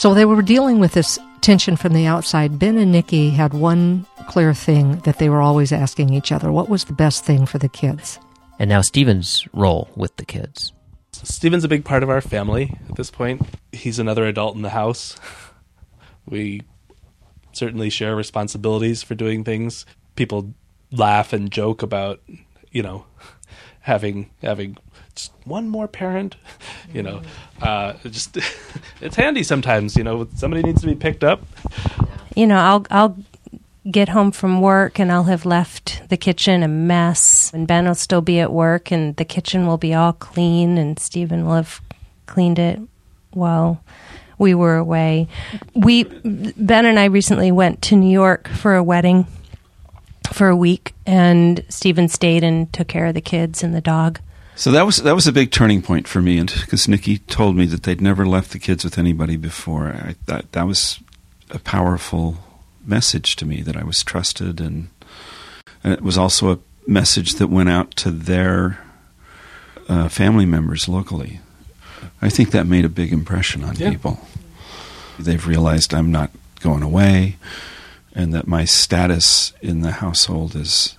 So 0.00 0.14
they 0.14 0.24
were 0.24 0.40
dealing 0.40 0.80
with 0.80 0.92
this 0.92 1.18
tension 1.42 1.76
from 1.76 1.92
the 1.92 2.06
outside. 2.06 2.58
Ben 2.58 2.78
and 2.78 2.90
Nikki 2.90 3.28
had 3.28 3.52
one 3.52 4.06
clear 4.28 4.54
thing 4.54 5.00
that 5.00 5.18
they 5.18 5.28
were 5.28 5.42
always 5.42 5.72
asking 5.72 6.14
each 6.14 6.32
other 6.32 6.50
what 6.50 6.70
was 6.70 6.84
the 6.84 6.94
best 6.94 7.22
thing 7.22 7.44
for 7.44 7.58
the 7.58 7.68
kids? 7.68 8.18
And 8.58 8.70
now 8.70 8.80
Steven's 8.80 9.46
role 9.52 9.90
with 9.94 10.16
the 10.16 10.24
kids. 10.24 10.72
Steven's 11.12 11.64
a 11.64 11.68
big 11.68 11.84
part 11.84 12.02
of 12.02 12.08
our 12.08 12.22
family 12.22 12.78
at 12.88 12.96
this 12.96 13.10
point. 13.10 13.42
He's 13.72 13.98
another 13.98 14.24
adult 14.24 14.56
in 14.56 14.62
the 14.62 14.70
house. 14.70 15.18
We 16.26 16.62
certainly 17.52 17.90
share 17.90 18.14
responsibilities 18.16 19.02
for 19.02 19.14
doing 19.14 19.42
things. 19.44 19.84
People 20.16 20.54
laugh 20.92 21.32
and 21.34 21.50
joke 21.50 21.82
about, 21.82 22.22
you 22.70 22.82
know, 22.82 23.04
having 23.80 24.30
having 24.40 24.78
just 25.14 25.32
one 25.44 25.68
more 25.68 25.88
parent. 25.88 26.36
You 26.92 27.02
know, 27.02 27.22
uh, 27.62 27.94
just 28.04 28.36
it's 29.00 29.16
handy 29.16 29.42
sometimes. 29.42 29.96
You 29.96 30.04
know, 30.04 30.28
somebody 30.36 30.62
needs 30.62 30.80
to 30.82 30.86
be 30.86 30.94
picked 30.94 31.24
up. 31.24 31.42
you 32.34 32.46
know, 32.46 32.58
I'll 32.58 32.86
I'll 32.90 33.16
get 33.90 34.10
home 34.10 34.30
from 34.30 34.60
work 34.60 34.98
and 34.98 35.10
I'll 35.10 35.24
have 35.24 35.46
left 35.46 36.02
the 36.08 36.16
kitchen 36.16 36.62
a 36.62 36.68
mess, 36.68 37.50
and 37.54 37.66
Ben 37.66 37.86
will 37.86 37.94
still 37.94 38.20
be 38.20 38.40
at 38.40 38.52
work, 38.52 38.90
and 38.90 39.16
the 39.16 39.24
kitchen 39.24 39.66
will 39.66 39.78
be 39.78 39.94
all 39.94 40.12
clean, 40.12 40.78
and 40.78 40.98
Stephen 40.98 41.46
will 41.46 41.54
have 41.54 41.80
cleaned 42.26 42.58
it 42.58 42.78
while 43.32 43.82
we 44.38 44.54
were 44.54 44.76
away. 44.76 45.28
We 45.74 46.04
Ben 46.04 46.86
and 46.86 46.98
I 46.98 47.06
recently 47.06 47.52
went 47.52 47.82
to 47.82 47.96
New 47.96 48.10
York 48.10 48.48
for 48.48 48.74
a 48.74 48.82
wedding 48.82 49.26
for 50.32 50.48
a 50.48 50.56
week, 50.56 50.94
and 51.06 51.64
Stephen 51.68 52.08
stayed 52.08 52.44
and 52.44 52.72
took 52.72 52.88
care 52.88 53.06
of 53.06 53.14
the 53.14 53.20
kids 53.20 53.62
and 53.62 53.74
the 53.74 53.80
dog. 53.80 54.20
So 54.60 54.70
that 54.72 54.84
was 54.84 54.98
that 54.98 55.14
was 55.14 55.26
a 55.26 55.32
big 55.32 55.50
turning 55.52 55.80
point 55.80 56.06
for 56.06 56.20
me, 56.20 56.36
and 56.36 56.52
because 56.60 56.86
Nikki 56.86 57.16
told 57.16 57.56
me 57.56 57.64
that 57.64 57.84
they'd 57.84 58.02
never 58.02 58.26
left 58.26 58.50
the 58.50 58.58
kids 58.58 58.84
with 58.84 58.98
anybody 58.98 59.38
before, 59.38 59.86
I 59.88 60.16
thought 60.26 60.52
that 60.52 60.66
was 60.66 61.00
a 61.50 61.58
powerful 61.58 62.36
message 62.84 63.36
to 63.36 63.46
me 63.46 63.62
that 63.62 63.74
I 63.74 63.84
was 63.84 64.04
trusted, 64.04 64.60
and, 64.60 64.90
and 65.82 65.94
it 65.94 66.02
was 66.02 66.18
also 66.18 66.52
a 66.52 66.58
message 66.86 67.36
that 67.36 67.46
went 67.46 67.70
out 67.70 67.92
to 67.96 68.10
their 68.10 68.84
uh, 69.88 70.10
family 70.10 70.44
members 70.44 70.90
locally. 70.90 71.40
I 72.20 72.28
think 72.28 72.50
that 72.50 72.66
made 72.66 72.84
a 72.84 72.90
big 72.90 73.14
impression 73.14 73.64
on 73.64 73.76
Yeah. 73.76 73.88
people. 73.88 74.20
They've 75.18 75.46
realized 75.46 75.94
I'm 75.94 76.12
not 76.12 76.32
going 76.60 76.82
away, 76.82 77.38
and 78.14 78.34
that 78.34 78.46
my 78.46 78.66
status 78.66 79.54
in 79.62 79.80
the 79.80 79.92
household 79.92 80.54
is 80.54 80.98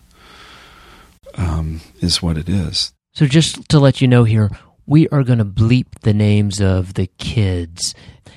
um, 1.36 1.82
is 2.02 2.24
what 2.24 2.40
it 2.40 2.50
is. 2.50 2.92
So 3.14 3.26
just 3.26 3.68
to 3.70 3.80
let 3.80 4.00
you 4.00 4.08
know 4.08 4.24
here, 4.24 4.50
we 4.86 5.08
are 5.10 5.24
going 5.24 5.40
to 5.40 5.46
bleep 5.46 6.00
the 6.02 6.14
names 6.14 6.62
of 6.62 6.94
the 6.94 7.08
kids. 7.18 7.94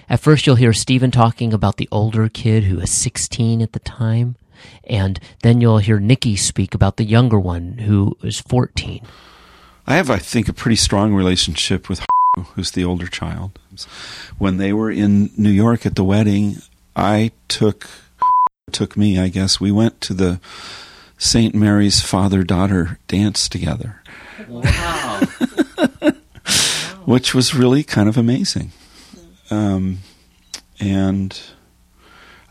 At 0.09 0.21
first, 0.21 0.47
you'll 0.47 0.57
hear 0.57 0.73
Stephen 0.73 1.12
talking 1.12 1.52
about 1.52 1.76
the 1.76 1.88
older 1.93 2.28
kid 2.28 2.64
who 2.64 2.78
was 2.78 2.90
16 2.90 3.62
at 3.62 3.73
the 3.73 3.78
time. 3.78 4.37
And 4.85 5.21
then 5.43 5.61
you'll 5.61 5.78
hear 5.78 6.00
Nikki 6.00 6.37
speak 6.37 6.75
about 6.75 6.97
the 6.97 7.04
younger 7.04 7.38
one 7.38 7.78
who 7.78 8.16
was 8.21 8.40
14. 8.40 9.07
I 9.87 9.97
have, 9.97 10.11
I 10.11 10.19
think, 10.19 10.49
a 10.49 10.52
pretty 10.52 10.76
strong 10.76 11.14
relationship 11.14 11.88
with 11.88 12.04
who's 12.54 12.73
the 12.73 12.85
older 12.85 13.07
child. 13.07 13.59
When 14.38 14.57
they 14.57 14.73
were 14.73 14.90
in 14.90 15.31
New 15.37 15.50
York 15.50 15.87
at 15.87 15.95
the 15.95 16.04
wedding, 16.04 16.57
I 16.97 17.33
took 17.49 17.88
took 18.73 18.97
me, 18.97 19.21
I 19.21 19.28
guess. 19.28 19.61
We 19.61 19.71
went 19.71 20.00
to 20.00 20.14
the 20.14 20.40
St. 21.16 21.54
Mary's 21.54 22.00
father 22.00 22.43
daughter 22.43 22.99
dance 23.07 23.49
together. 23.49 24.02
Wow. 24.62 25.20
Which 27.04 27.34
was 27.34 27.54
really 27.54 27.82
kind 27.82 28.08
of 28.08 28.16
amazing. 28.16 28.73
Um, 29.50 29.99
and 30.80 31.38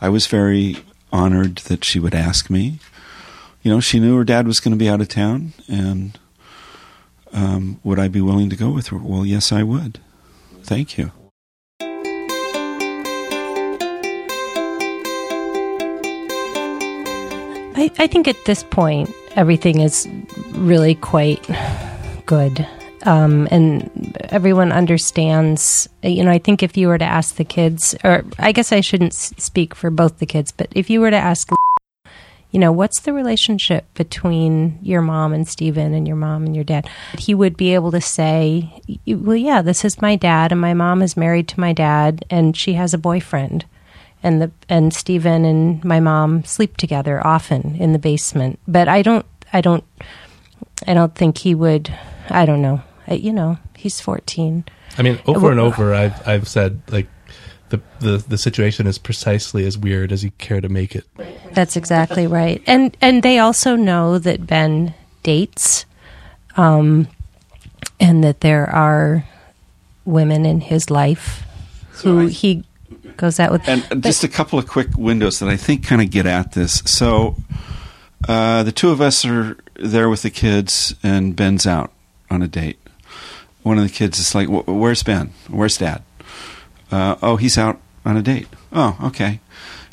I 0.00 0.08
was 0.08 0.26
very 0.26 0.76
honored 1.12 1.56
that 1.56 1.84
she 1.84 1.98
would 1.98 2.14
ask 2.14 2.50
me. 2.50 2.78
You 3.62 3.70
know, 3.70 3.80
she 3.80 3.98
knew 3.98 4.16
her 4.16 4.24
dad 4.24 4.46
was 4.46 4.60
going 4.60 4.72
to 4.72 4.78
be 4.78 4.88
out 4.88 5.00
of 5.00 5.08
town, 5.08 5.54
and 5.68 6.18
um, 7.32 7.80
would 7.82 7.98
I 7.98 8.08
be 8.08 8.20
willing 8.20 8.50
to 8.50 8.56
go 8.56 8.70
with 8.70 8.88
her? 8.88 8.98
Well, 8.98 9.24
yes, 9.24 9.50
I 9.50 9.62
would. 9.62 9.98
Thank 10.62 10.98
you. 10.98 11.12
I, 17.76 17.90
I 17.98 18.06
think 18.06 18.28
at 18.28 18.36
this 18.44 18.62
point, 18.62 19.10
everything 19.36 19.80
is 19.80 20.08
really 20.52 20.94
quite 20.94 21.44
good. 22.26 22.66
Um, 23.02 23.46
and 23.50 24.16
everyone 24.30 24.72
understands. 24.72 25.88
You 26.02 26.24
know, 26.24 26.30
I 26.30 26.38
think 26.38 26.62
if 26.62 26.76
you 26.76 26.88
were 26.88 26.98
to 26.98 27.04
ask 27.04 27.36
the 27.36 27.44
kids, 27.44 27.94
or 28.02 28.24
I 28.38 28.52
guess 28.52 28.72
I 28.72 28.80
shouldn't 28.80 29.14
speak 29.14 29.74
for 29.74 29.90
both 29.90 30.18
the 30.18 30.26
kids, 30.26 30.52
but 30.52 30.68
if 30.72 30.88
you 30.88 31.00
were 31.00 31.10
to 31.10 31.16
ask, 31.16 31.50
you 32.50 32.58
know, 32.58 32.72
what's 32.72 33.00
the 33.00 33.12
relationship 33.12 33.92
between 33.94 34.78
your 34.80 35.02
mom 35.02 35.34
and 35.34 35.46
Stephen 35.46 35.92
and 35.92 36.06
your 36.06 36.16
mom 36.16 36.46
and 36.46 36.54
your 36.54 36.64
dad, 36.64 36.88
he 37.18 37.34
would 37.34 37.56
be 37.56 37.74
able 37.74 37.90
to 37.90 38.00
say, 38.00 38.80
well, 39.06 39.36
yeah, 39.36 39.60
this 39.60 39.84
is 39.84 40.00
my 40.00 40.16
dad, 40.16 40.50
and 40.50 40.60
my 40.60 40.72
mom 40.72 41.02
is 41.02 41.16
married 41.16 41.48
to 41.48 41.60
my 41.60 41.72
dad, 41.74 42.24
and 42.30 42.56
she 42.56 42.72
has 42.74 42.94
a 42.94 42.98
boyfriend 42.98 43.66
and 44.24 44.40
the 44.40 44.50
and 44.68 44.92
Stephen 44.92 45.44
and 45.44 45.84
my 45.84 46.00
mom 46.00 46.42
sleep 46.44 46.78
together 46.78 47.24
often 47.24 47.76
in 47.76 47.92
the 47.92 47.98
basement. 47.98 48.58
But 48.66 48.88
I 48.88 49.02
don't 49.02 49.26
I 49.52 49.60
don't 49.60 49.84
I 50.86 50.94
don't 50.94 51.14
think 51.14 51.38
he 51.38 51.54
would 51.54 51.94
I 52.30 52.46
don't 52.46 52.62
know. 52.62 52.82
I, 53.06 53.14
you 53.14 53.32
know, 53.32 53.58
he's 53.76 54.00
14. 54.00 54.64
I 54.98 55.02
mean, 55.02 55.18
over 55.26 55.50
and 55.50 55.60
over, 55.60 55.92
I've 55.94 56.26
I've 56.26 56.48
said 56.48 56.80
like 56.88 57.08
the 57.70 57.80
the 58.00 58.18
the 58.28 58.38
situation 58.38 58.86
is 58.86 58.98
precisely 58.98 59.66
as 59.66 59.76
weird 59.76 60.12
as 60.12 60.22
you 60.24 60.30
care 60.38 60.60
to 60.60 60.68
make 60.68 60.94
it. 60.94 61.04
That's 61.52 61.76
exactly 61.76 62.26
right. 62.26 62.62
And 62.66 62.96
and 63.00 63.22
they 63.22 63.38
also 63.38 63.76
know 63.76 64.18
that 64.18 64.46
Ben 64.46 64.94
dates 65.22 65.84
um 66.56 67.08
and 67.98 68.22
that 68.22 68.40
there 68.40 68.68
are 68.70 69.24
women 70.04 70.44
in 70.46 70.60
his 70.60 70.90
life 70.90 71.42
who 72.02 72.26
I- 72.26 72.28
he 72.28 72.64
goes 73.16 73.38
out 73.40 73.50
with. 73.52 73.66
And 73.68 74.02
just 74.02 74.24
a 74.24 74.28
couple 74.28 74.58
of 74.58 74.66
quick 74.66 74.96
windows 74.96 75.38
that 75.38 75.48
I 75.48 75.56
think 75.56 75.84
kind 75.86 76.02
of 76.02 76.10
get 76.10 76.26
at 76.26 76.52
this. 76.52 76.82
So 76.84 77.36
uh, 78.28 78.62
the 78.64 78.72
two 78.72 78.90
of 78.90 79.00
us 79.00 79.24
are 79.24 79.56
there 79.76 80.08
with 80.08 80.22
the 80.22 80.30
kids, 80.30 80.94
and 81.02 81.36
Ben's 81.36 81.66
out 81.66 81.92
on 82.34 82.42
a 82.42 82.48
date. 82.48 82.78
One 83.62 83.78
of 83.78 83.84
the 83.84 83.90
kids 83.90 84.18
is 84.18 84.34
like, 84.34 84.48
"Where's 84.48 85.02
Ben? 85.02 85.32
Where's 85.48 85.78
Dad?" 85.78 86.02
Uh, 86.92 87.16
oh, 87.22 87.36
he's 87.36 87.56
out 87.56 87.80
on 88.04 88.16
a 88.16 88.22
date. 88.22 88.46
Oh, 88.72 88.96
okay. 89.04 89.40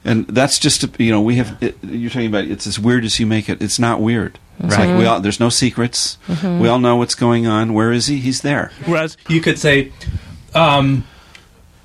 And 0.03 0.27
that's 0.27 0.57
just 0.59 0.83
a, 0.83 0.89
you 1.03 1.11
know 1.11 1.21
we 1.21 1.35
have 1.35 1.57
it, 1.61 1.77
you're 1.83 2.09
talking 2.09 2.27
about 2.27 2.45
it's 2.45 2.65
as 2.67 2.79
weird 2.79 3.05
as 3.05 3.19
you 3.19 3.25
make 3.27 3.47
it. 3.49 3.61
It's 3.61 3.77
not 3.79 4.01
weird. 4.01 4.39
It's 4.59 4.77
like 4.77 4.97
we 4.97 5.05
all 5.05 5.19
there's 5.21 5.39
no 5.39 5.49
secrets. 5.49 6.17
We 6.43 6.67
all 6.67 6.79
know 6.79 6.95
what's 6.97 7.15
going 7.15 7.47
on. 7.47 7.73
Where 7.73 7.91
is 7.91 8.07
he? 8.07 8.17
He's 8.19 8.41
there. 8.41 8.71
Whereas 8.85 9.15
you 9.29 9.41
could 9.41 9.57
say, 9.57 9.91
um, 10.53 11.05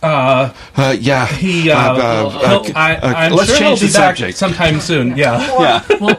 uh, 0.03 0.53
Uh, 0.77 0.97
yeah. 0.99 1.27
he, 1.27 1.71
uh, 1.71 1.79
Uh, 1.79 1.81
uh, 1.81 1.99
uh, 1.99 2.63
he'll- 2.65 2.77
I, 2.77 2.97
uh, 2.97 3.13
I'm 3.15 3.33
let's 3.33 3.49
sure 3.51 3.59
change 3.59 3.81
he'll 3.81 3.89
the 3.89 3.95
back 3.99 4.17
subject. 4.17 4.37
sometime 4.39 4.81
soon. 4.81 5.17
Yeah. 5.17 5.83
yeah. 5.99 6.15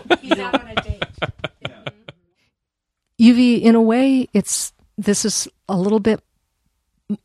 Yuvi, 3.28 3.62
in 3.62 3.76
a 3.76 3.82
way, 3.82 4.28
it's 4.34 4.74
this 4.98 5.26
is 5.26 5.48
a 5.70 5.78
little 5.78 6.00
bit 6.00 6.22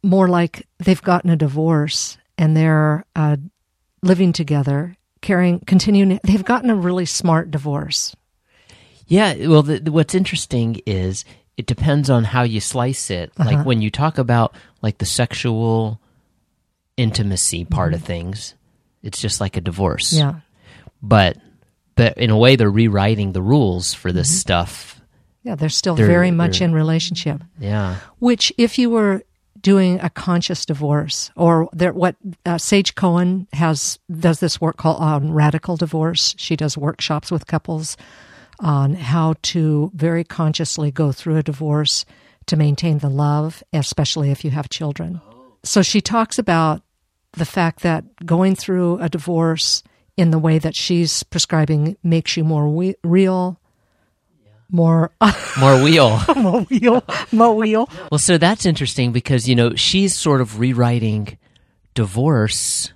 more 0.03 0.29
like 0.29 0.67
they've 0.79 1.03
gotten 1.03 1.31
a 1.31 1.37
divorce 1.37 2.17
and 2.39 2.57
they're 2.57 3.05
uh, 3.17 3.37
living 4.03 4.33
together, 4.33 4.97
caring, 5.21 5.61
continuing. 5.61 6.21
They've 6.25 6.45
gotten 6.45 6.71
a 6.71 6.75
really 6.77 7.07
smart 7.07 7.51
divorce. 7.51 8.15
Yeah, 9.07 9.35
well, 9.49 9.63
the, 9.63 9.81
the- 9.81 9.93
what's 9.93 10.15
interesting 10.15 10.81
is 10.87 11.25
it 11.57 11.67
depends 11.67 12.09
on 12.11 12.25
how 12.25 12.43
you 12.43 12.61
slice 12.61 13.11
it. 13.11 13.33
Uh-huh. 13.39 13.51
Like 13.51 13.67
when 13.67 13.83
you 13.83 13.91
talk 13.91 14.19
about 14.19 14.55
like 14.83 14.99
the 14.99 15.07
sexual 15.07 16.01
intimacy 16.97 17.65
part 17.65 17.95
of 17.95 18.03
things, 18.03 18.55
it's 19.03 19.21
just 19.21 19.41
like 19.41 19.57
a 19.57 19.61
divorce. 19.61 20.13
Mm-hmm. 20.13 20.29
Yeah. 20.29 20.41
But 21.03 21.37
but 21.95 22.17
in 22.17 22.31
a 22.31 22.39
way, 22.39 22.57
they're 22.57 22.71
rewriting 22.71 23.33
the 23.33 23.43
rules 23.43 23.93
for 23.95 24.09
Mm-hmm. 24.09 24.17
this 24.19 24.41
stuff. 24.41 25.01
Yeah, 25.45 25.55
they're 25.57 25.69
still 25.69 25.95
They're- 25.97 26.07
very 26.07 26.31
much 26.31 26.61
in 26.61 26.73
relationship. 26.73 27.43
Yeah. 27.59 27.97
Which, 28.19 28.53
if 28.59 28.79
you 28.79 28.91
were 28.91 29.23
doing 29.61 30.01
a 30.01 30.11
conscious 30.11 30.65
divorce, 30.65 31.31
or 31.37 31.69
there, 31.73 31.93
what 31.93 32.17
uh, 32.47 32.59
Sage 32.59 32.95
Cohen 32.95 33.47
has 33.53 33.99
does 34.11 34.41
this 34.41 34.61
work 34.61 34.77
called 34.77 35.01
on 35.01 35.33
radical 35.33 35.77
divorce. 35.77 36.35
She 36.39 36.57
does 36.57 36.77
workshops 36.77 37.31
with 37.31 37.47
couples 37.47 37.97
on 38.61 38.95
how 38.95 39.35
to 39.43 39.91
very 39.95 40.25
consciously 40.25 40.91
go 40.91 41.13
through 41.13 41.37
a 41.37 41.43
divorce 41.43 42.05
to 42.47 42.57
maintain 42.57 42.99
the 42.99 43.09
love, 43.11 43.63
especially 43.73 44.31
if 44.31 44.45
you 44.45 44.51
have 44.51 44.69
children. 44.69 45.21
So 45.65 45.83
she 45.83 46.01
talks 46.01 46.39
about 46.39 46.83
the 47.35 47.45
fact 47.45 47.81
that 47.83 48.05
going 48.27 48.57
through 48.57 48.99
a 48.99 49.09
divorce 49.09 49.83
in 50.17 50.31
the 50.33 50.39
way 50.39 50.59
that 50.59 50.75
she's 50.77 51.23
prescribing 51.23 51.97
makes 52.03 52.37
you 52.37 52.43
more 52.45 52.69
we- 52.69 52.97
real, 53.05 53.59
more 54.73 55.12
More 55.61 55.81
wheel. 55.83 56.19
more 56.37 56.67
real, 56.71 57.05
more 57.31 57.61
real. 57.62 57.88
well, 58.11 58.19
so 58.19 58.38
that's 58.38 58.67
interesting 58.67 59.12
because, 59.12 59.49
you 59.49 59.55
know, 59.55 59.75
she's 59.76 60.17
sort 60.19 60.41
of 60.41 60.59
rewriting 60.59 61.38
divorce 61.95 62.93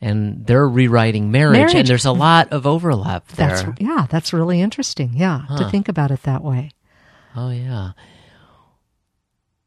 and 0.00 0.44
they're 0.46 0.68
rewriting 0.68 1.30
marriage, 1.30 1.58
Marriage. 1.58 1.74
and 1.76 1.86
there's 1.86 2.06
a 2.06 2.12
lot 2.12 2.52
of 2.52 2.66
overlap 2.66 3.28
there. 3.28 3.48
That's 3.56 3.80
yeah, 3.80 4.06
that's 4.10 4.32
really 4.32 4.60
interesting. 4.60 5.12
Yeah, 5.14 5.42
to 5.58 5.70
think 5.70 5.88
about 5.88 6.10
it 6.10 6.22
that 6.24 6.42
way. 6.42 6.70
Oh 7.36 7.50
yeah. 7.50 7.92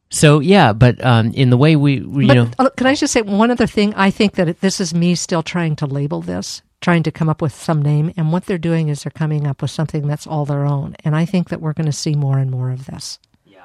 So 0.09 0.39
yeah, 0.39 0.73
but 0.73 1.03
um, 1.03 1.31
in 1.33 1.49
the 1.49 1.57
way 1.57 1.75
we, 1.75 1.99
we 2.01 2.23
you 2.23 2.27
But 2.27 2.33
know, 2.35 2.49
uh, 2.59 2.69
can 2.71 2.87
I 2.87 2.95
just 2.95 3.11
say 3.13 3.21
one 3.21 3.51
other 3.51 3.67
thing? 3.67 3.93
I 3.95 4.11
think 4.11 4.33
that 4.35 4.47
it, 4.47 4.61
this 4.61 4.79
is 4.79 4.93
me 4.93 5.15
still 5.15 5.43
trying 5.43 5.75
to 5.77 5.85
label 5.85 6.21
this, 6.21 6.61
trying 6.81 7.03
to 7.03 7.11
come 7.11 7.29
up 7.29 7.41
with 7.41 7.53
some 7.55 7.81
name, 7.81 8.13
and 8.17 8.31
what 8.31 8.45
they're 8.45 8.57
doing 8.57 8.89
is 8.89 9.03
they're 9.03 9.11
coming 9.11 9.47
up 9.47 9.61
with 9.61 9.71
something 9.71 10.07
that's 10.07 10.27
all 10.27 10.45
their 10.45 10.65
own. 10.65 10.95
And 11.03 11.15
I 11.15 11.25
think 11.25 11.49
that 11.49 11.61
we're 11.61 11.73
going 11.73 11.85
to 11.87 11.91
see 11.91 12.15
more 12.15 12.37
and 12.37 12.51
more 12.51 12.69
of 12.71 12.85
this. 12.85 13.17
yeah, 13.45 13.63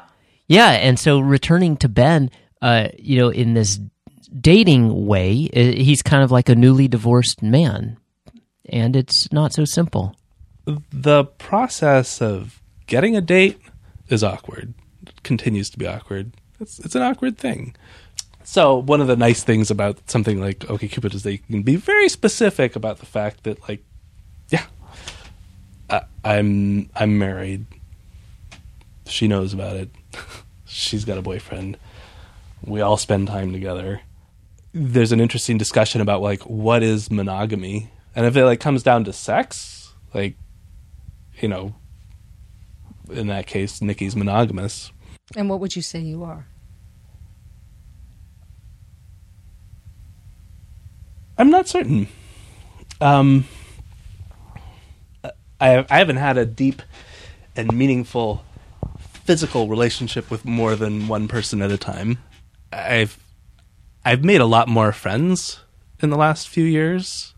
Yeah. 0.49 0.71
and 0.71 0.99
so 0.99 1.21
returning 1.21 1.77
to 1.79 1.89
Ben, 1.89 2.31
uh, 2.63 2.89
you 2.99 3.19
know, 3.19 3.29
in 3.31 3.55
this 3.55 3.79
dating 4.41 5.07
way, 5.07 5.49
uh, 5.55 5.61
he's 5.61 6.03
kind 6.03 6.23
of 6.23 6.31
like 6.31 6.49
a 6.49 6.55
newly 6.55 6.89
divorced 6.89 7.43
man, 7.43 7.99
and 8.69 8.95
it's 8.97 9.33
not 9.33 9.53
so 9.53 9.65
simple. 9.65 10.15
the 10.93 11.25
process 11.25 12.23
of 12.23 12.63
getting 12.87 13.17
a 13.17 13.21
date 13.21 13.59
is 14.09 14.23
awkward. 14.23 14.73
It 15.07 15.23
continues 15.25 15.69
to 15.71 15.79
be 15.79 15.87
awkward. 15.87 16.33
It's 16.61 16.79
it's 16.81 16.95
an 16.95 17.03
awkward 17.03 17.39
thing. 17.39 17.75
So 18.51 18.79
one 18.79 19.01
of 19.01 19.07
the 19.07 19.15
nice 19.15 19.45
things 19.45 19.71
about 19.71 20.11
something 20.11 20.41
like 20.41 20.59
OkCupid 20.59 21.15
is 21.15 21.23
they 21.23 21.37
can 21.37 21.63
be 21.63 21.77
very 21.77 22.09
specific 22.09 22.75
about 22.75 22.99
the 22.99 23.07
fact 23.07 23.45
that 23.45 23.69
like, 23.69 23.85
yeah, 24.49 24.65
I, 25.89 26.03
I'm 26.25 26.91
I'm 26.97 27.17
married. 27.17 27.67
She 29.07 29.29
knows 29.29 29.55
about 29.55 29.77
it. 29.77 29.91
She's 30.65 31.05
got 31.05 31.17
a 31.17 31.23
boyfriend. 31.23 31.77
We 32.65 32.81
all 32.81 32.97
spend 32.97 33.29
time 33.29 33.53
together. 33.53 34.01
There's 34.73 35.13
an 35.13 35.21
interesting 35.21 35.57
discussion 35.57 36.01
about 36.01 36.21
like 36.21 36.41
what 36.41 36.83
is 36.83 37.09
monogamy, 37.09 37.93
and 38.17 38.27
if 38.27 38.37
it 38.37 38.45
like 38.45 38.59
comes 38.59 38.83
down 38.83 39.05
to 39.05 39.13
sex, 39.13 39.95
like 40.13 40.35
you 41.41 41.47
know, 41.47 41.77
in 43.13 43.29
that 43.29 43.47
case, 43.47 43.81
Nikki's 43.81 44.17
monogamous. 44.17 44.91
And 45.37 45.49
what 45.49 45.61
would 45.61 45.77
you 45.77 45.83
say 45.83 46.01
you 46.01 46.25
are? 46.25 46.49
I'm 51.41 51.49
not 51.49 51.67
certain. 51.67 52.07
Um, 53.01 53.47
I 55.59 55.87
I 55.89 55.99
haven't 55.99 56.19
had 56.19 56.37
a 56.37 56.45
deep 56.45 56.83
and 57.57 57.73
meaningful 57.73 58.45
physical 59.25 59.67
relationship 59.67 60.31
with 60.31 60.45
more 60.45 60.77
than 60.77 61.09
one 61.09 61.29
person 61.29 61.63
at 61.63 61.71
a 61.71 61.79
time. 61.79 62.19
I've 62.71 63.19
I've 64.05 64.23
made 64.23 64.43
a 64.43 64.45
lot 64.45 64.69
more 64.69 64.93
friends 64.93 65.61
in 66.03 66.11
the 66.11 66.19
last 66.19 66.47
few 66.47 66.65
years. 66.65 67.33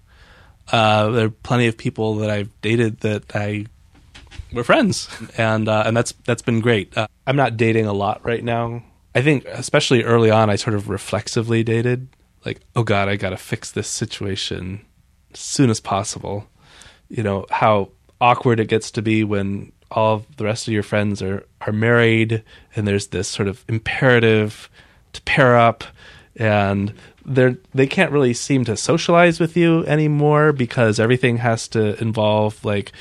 Uh, 0.73 1.11
there 1.11 1.27
are 1.27 1.31
plenty 1.31 1.69
of 1.69 1.79
people 1.79 2.17
that 2.17 2.31
I've 2.31 2.51
dated 2.61 3.01
that 3.01 3.37
I 3.37 3.67
we're 4.53 4.65
friends, 4.65 5.09
and 5.38 5.69
uh, 5.69 5.85
and 5.87 5.97
that's 5.97 6.12
that's 6.25 6.43
been 6.43 6.61
great. 6.61 6.99
Uh, 6.99 7.07
I'm 7.25 7.37
not 7.37 7.57
dating 7.57 7.87
a 7.87 7.93
lot 7.93 8.21
right 8.25 8.43
now. 8.43 8.83
I 9.15 9.23
think, 9.23 9.45
especially 9.45 10.03
early 10.03 10.33
on, 10.33 10.51
I 10.51 10.57
sort 10.57 10.75
of 10.75 10.88
reflexively 10.88 11.62
dated. 11.62 12.09
Like, 12.45 12.61
oh 12.75 12.83
God, 12.83 13.09
I 13.09 13.17
got 13.17 13.31
to 13.31 13.37
fix 13.37 13.71
this 13.71 13.89
situation 13.89 14.85
as 15.33 15.41
soon 15.41 15.71
as 15.71 15.81
possible. 15.81 16.47
You 17.09 17.23
know 17.23 17.47
how 17.51 17.91
awkward 18.21 18.61
it 18.61 18.69
gets 18.69 18.91
to 18.93 19.03
be 19.03 19.25
when 19.25 19.73
all 19.91 20.25
the 20.37 20.45
rest 20.45 20.67
of 20.67 20.75
your 20.75 20.83
friends 20.83 21.23
are 21.23 21.45
are 21.61 21.73
married, 21.73 22.43
and 22.75 22.87
there's 22.87 23.09
this 23.09 23.29
sort 23.29 23.49
of 23.49 23.65
imperative 23.69 24.69
to 25.13 25.23
pair 25.23 25.57
up, 25.57 25.85
and 26.37 26.95
they're 27.25 27.57
they 27.75 27.87
can't 27.87 28.13
really 28.13 28.35
seem 28.35 28.65
to 28.65 28.77
socialize 28.77 29.39
with 29.39 29.57
you 29.57 29.85
anymore 29.87 30.53
because 30.53 30.99
everything 30.99 31.39
has 31.39 31.69
to 31.69 32.01
involve 32.01 32.65
like 32.65 32.93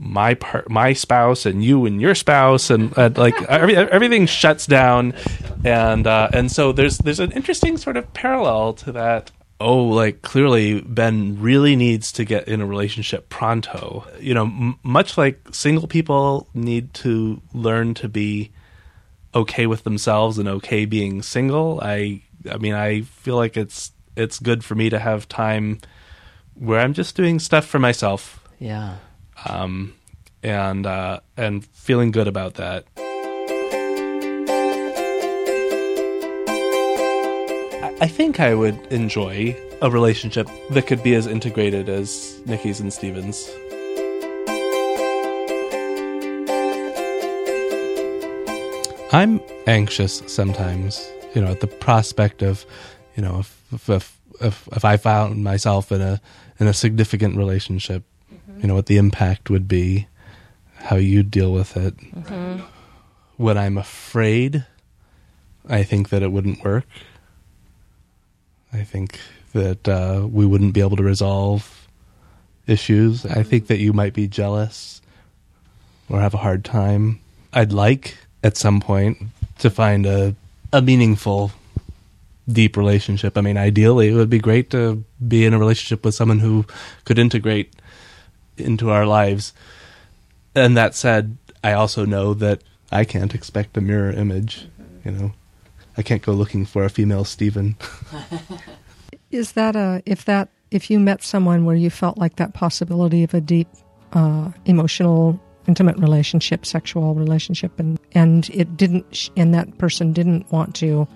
my 0.00 0.32
part, 0.34 0.68
my 0.70 0.94
spouse, 0.94 1.44
and 1.44 1.62
you 1.62 1.84
and 1.84 2.00
your 2.00 2.14
spouse, 2.14 2.70
and 2.70 2.96
uh, 2.98 3.10
like 3.16 3.40
every, 3.42 3.76
everything 3.76 4.26
shuts 4.26 4.66
down, 4.66 5.12
and 5.64 6.06
uh, 6.06 6.28
and 6.32 6.50
so 6.50 6.72
there's 6.72 6.98
there's 6.98 7.20
an 7.20 7.32
interesting 7.32 7.76
sort 7.76 7.96
of 7.96 8.12
parallel 8.14 8.72
to 8.74 8.92
that. 8.92 9.30
Oh, 9.62 9.84
like 9.84 10.22
clearly 10.22 10.80
Ben 10.80 11.38
really 11.38 11.76
needs 11.76 12.12
to 12.12 12.24
get 12.24 12.48
in 12.48 12.62
a 12.62 12.66
relationship 12.66 13.28
pronto. 13.28 14.06
You 14.18 14.32
know, 14.32 14.44
m- 14.44 14.78
much 14.82 15.18
like 15.18 15.38
single 15.52 15.86
people 15.86 16.48
need 16.54 16.94
to 16.94 17.42
learn 17.52 17.92
to 17.94 18.08
be 18.08 18.52
okay 19.34 19.66
with 19.66 19.84
themselves 19.84 20.38
and 20.38 20.48
okay 20.48 20.86
being 20.86 21.20
single. 21.20 21.78
I 21.82 22.22
I 22.50 22.56
mean, 22.56 22.72
I 22.72 23.02
feel 23.02 23.36
like 23.36 23.56
it's 23.58 23.92
it's 24.16 24.38
good 24.38 24.64
for 24.64 24.74
me 24.74 24.88
to 24.88 24.98
have 24.98 25.28
time 25.28 25.78
where 26.54 26.80
I'm 26.80 26.94
just 26.94 27.14
doing 27.14 27.38
stuff 27.38 27.64
for 27.66 27.78
myself 27.78 28.40
Yeah. 28.58 28.96
um, 29.48 29.94
and 30.42 30.86
uh, 30.86 31.20
and 31.36 31.64
feeling 31.66 32.12
good 32.12 32.28
about 32.28 32.54
that. 32.54 32.84
I- 38.00 38.04
I 38.04 38.08
think 38.08 38.40
I 38.40 38.54
would 38.54 38.78
enjoy 38.90 39.56
a 39.82 39.90
relationship 39.90 40.48
that 40.70 40.86
could 40.86 41.02
be 41.02 41.14
as 41.14 41.26
integrated 41.26 41.88
as 41.88 42.40
Nikki's 42.46 42.80
and 42.80 42.92
Steven's. 42.92 43.50
I'm 49.12 49.40
anxious 49.66 50.22
sometimes, 50.26 51.06
you 51.34 51.42
know, 51.42 51.48
at 51.48 51.60
the 51.60 51.66
prospect 51.66 52.42
of, 52.42 52.64
you 53.16 53.22
know, 53.22 53.40
if 53.40 53.88
if 53.88 54.18
if, 54.40 54.68
if 54.72 54.84
I 54.84 54.96
found 54.96 55.44
myself 55.44 55.92
in 55.92 56.00
a 56.00 56.20
in 56.58 56.66
a 56.66 56.72
significant 56.72 57.36
relationship, 57.36 58.04
mm-hmm. 58.32 58.60
you 58.60 58.68
know, 58.68 58.74
what 58.74 58.86
the 58.86 58.96
impact 58.98 59.50
would 59.50 59.66
be, 59.66 60.06
how 60.76 60.96
you 60.96 61.22
deal 61.22 61.52
with 61.52 61.76
it. 61.76 61.96
Mm-hmm. 61.96 62.62
When 63.36 63.58
I'm 63.58 63.78
afraid, 63.78 64.64
I 65.68 65.82
think 65.82 66.10
that 66.10 66.22
it 66.22 66.30
wouldn't 66.32 66.62
work. 66.64 66.84
I 68.72 68.84
think 68.84 69.18
that 69.52 69.88
uh, 69.88 70.26
we 70.30 70.46
wouldn't 70.46 70.74
be 70.74 70.80
able 70.80 70.96
to 70.96 71.02
resolve 71.02 71.88
issues. 72.66 73.26
I 73.26 73.42
think 73.42 73.66
that 73.66 73.78
you 73.78 73.92
might 73.92 74.14
be 74.14 74.28
jealous 74.28 75.02
or 76.08 76.20
have 76.20 76.34
a 76.34 76.38
hard 76.38 76.64
time. 76.64 77.20
I'd 77.52 77.72
like 77.72 78.18
at 78.42 78.56
some 78.56 78.80
point 78.80 79.18
to 79.58 79.70
find 79.70 80.06
a 80.06 80.34
a 80.72 80.80
meaningful 80.80 81.52
deep 82.48 82.76
relationship. 82.76 83.36
I 83.36 83.40
mean, 83.40 83.56
ideally 83.56 84.08
it 84.08 84.14
would 84.14 84.30
be 84.30 84.38
great 84.38 84.70
to 84.70 85.04
be 85.26 85.44
in 85.44 85.54
a 85.54 85.58
relationship 85.58 86.04
with 86.04 86.14
someone 86.14 86.38
who 86.38 86.64
could 87.04 87.18
integrate 87.18 87.74
into 88.56 88.90
our 88.90 89.06
lives. 89.06 89.52
And 90.54 90.76
that 90.76 90.94
said, 90.94 91.36
I 91.62 91.72
also 91.72 92.04
know 92.04 92.34
that 92.34 92.62
I 92.90 93.04
can't 93.04 93.34
expect 93.34 93.76
a 93.76 93.80
mirror 93.80 94.10
image, 94.10 94.66
you 95.04 95.10
know. 95.10 95.32
I 95.96 96.02
can't 96.02 96.22
go 96.22 96.32
looking 96.32 96.64
for 96.64 96.84
a 96.84 96.90
female 96.90 97.24
Stephen. 97.24 97.76
Is 99.30 99.52
that 99.52 99.76
a 99.76 100.02
if 100.06 100.24
that 100.24 100.48
if 100.70 100.90
you 100.90 100.98
met 100.98 101.22
someone 101.22 101.64
where 101.64 101.76
you 101.76 101.90
felt 101.90 102.18
like 102.18 102.36
that 102.36 102.54
possibility 102.54 103.22
of 103.22 103.34
a 103.34 103.40
deep 103.40 103.68
uh, 104.12 104.50
emotional 104.64 105.40
intimate 105.68 105.96
relationship 105.98 106.64
sexual 106.66 107.14
relationship 107.14 107.78
and 107.78 107.98
and 108.12 108.50
it 108.50 108.76
didn't 108.76 109.30
and 109.36 109.54
that 109.54 109.78
person 109.78 110.12
didn't 110.12 110.50
want 110.50 110.74
to 110.76 111.06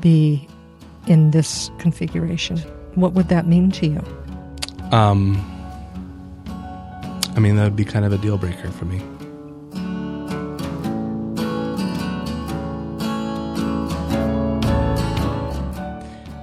be 0.00 0.48
in 1.06 1.30
this 1.30 1.70
configuration? 1.78 2.58
What 2.94 3.12
would 3.14 3.28
that 3.28 3.46
mean 3.46 3.70
to 3.72 3.86
you? 3.86 4.04
Um, 4.92 5.38
I 7.36 7.40
mean, 7.40 7.56
that 7.56 7.64
would 7.64 7.76
be 7.76 7.84
kind 7.84 8.04
of 8.04 8.12
a 8.12 8.18
deal 8.18 8.36
breaker 8.36 8.70
for 8.70 8.84
me. 8.84 9.00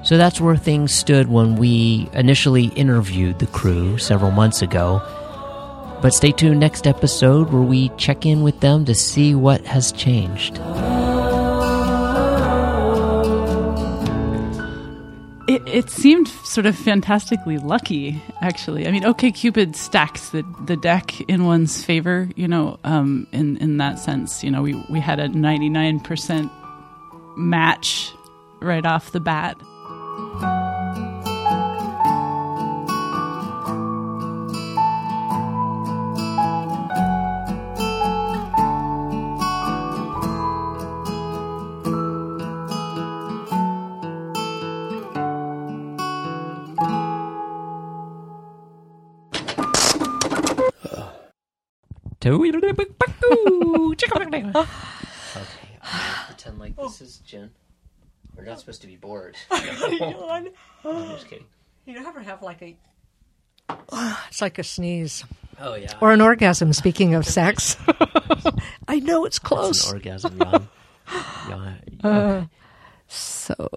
So 0.07 0.17
that's 0.17 0.39
where 0.39 0.55
things 0.55 0.93
stood 0.93 1.27
when 1.27 1.57
we 1.57 2.07
initially 2.13 2.67
interviewed 2.67 3.39
the 3.39 3.47
crew 3.47 3.97
several 3.97 4.31
months 4.31 4.61
ago. 4.61 5.01
But 6.01 6.13
stay 6.13 6.31
tuned 6.31 6.61
next 6.61 6.87
episode 6.87 7.51
where 7.51 7.61
we 7.61 7.89
check 7.97 8.25
in 8.25 8.41
with 8.41 8.61
them 8.61 8.85
to 8.85 8.95
see 8.95 9.35
what 9.35 9.65
has 9.65 9.91
changed. 9.91 10.59
It, 15.49 15.61
it 15.67 15.89
seemed 15.89 16.29
sort 16.45 16.67
of 16.67 16.77
fantastically 16.77 17.57
lucky, 17.57 18.23
actually. 18.39 18.87
I 18.87 18.91
mean, 18.91 19.03
OK 19.03 19.33
Cupid 19.33 19.75
stacks 19.75 20.29
the, 20.29 20.45
the 20.67 20.77
deck 20.77 21.19
in 21.29 21.43
one's 21.43 21.83
favor, 21.83 22.29
you 22.37 22.47
know, 22.47 22.79
um, 22.85 23.27
in, 23.33 23.57
in 23.57 23.75
that 23.79 23.99
sense. 23.99 24.41
You 24.41 24.51
know, 24.51 24.61
we, 24.61 24.81
we 24.89 25.01
had 25.01 25.19
a 25.19 25.27
99% 25.27 26.49
match 27.35 28.13
right 28.61 28.85
off 28.85 29.11
the 29.11 29.19
bat. 29.19 29.57
Pretend 56.27 56.59
like 56.59 56.75
this 56.75 57.01
is 57.01 57.17
Jen. 57.19 57.51
We're 58.35 58.45
not 58.45 58.57
oh. 58.57 58.59
supposed 58.59 58.81
to 58.81 58.87
be 58.87 58.95
bored. 58.95 59.35
I'm 59.51 60.49
just 60.83 61.27
kidding. 61.27 61.45
You 61.85 62.05
ever 62.05 62.21
have 62.21 62.41
like 62.41 62.61
a. 62.61 62.75
It's 64.29 64.41
like 64.41 64.59
a 64.59 64.63
sneeze 64.63 65.23
Oh 65.59 65.75
yeah. 65.75 65.93
or 66.01 66.11
an 66.11 66.21
orgasm. 66.21 66.71
Speaking 66.73 67.15
of 67.15 67.25
sex, 67.25 67.77
I 68.87 68.99
know 68.99 69.25
it's 69.25 69.37
It's 69.37 69.39
close. 69.39 69.89
an 69.89 69.95
orgasm 69.95 70.37
yawn. 70.37 70.67
yawn. 71.49 71.79
Uh, 72.03 72.45
so 73.07 73.69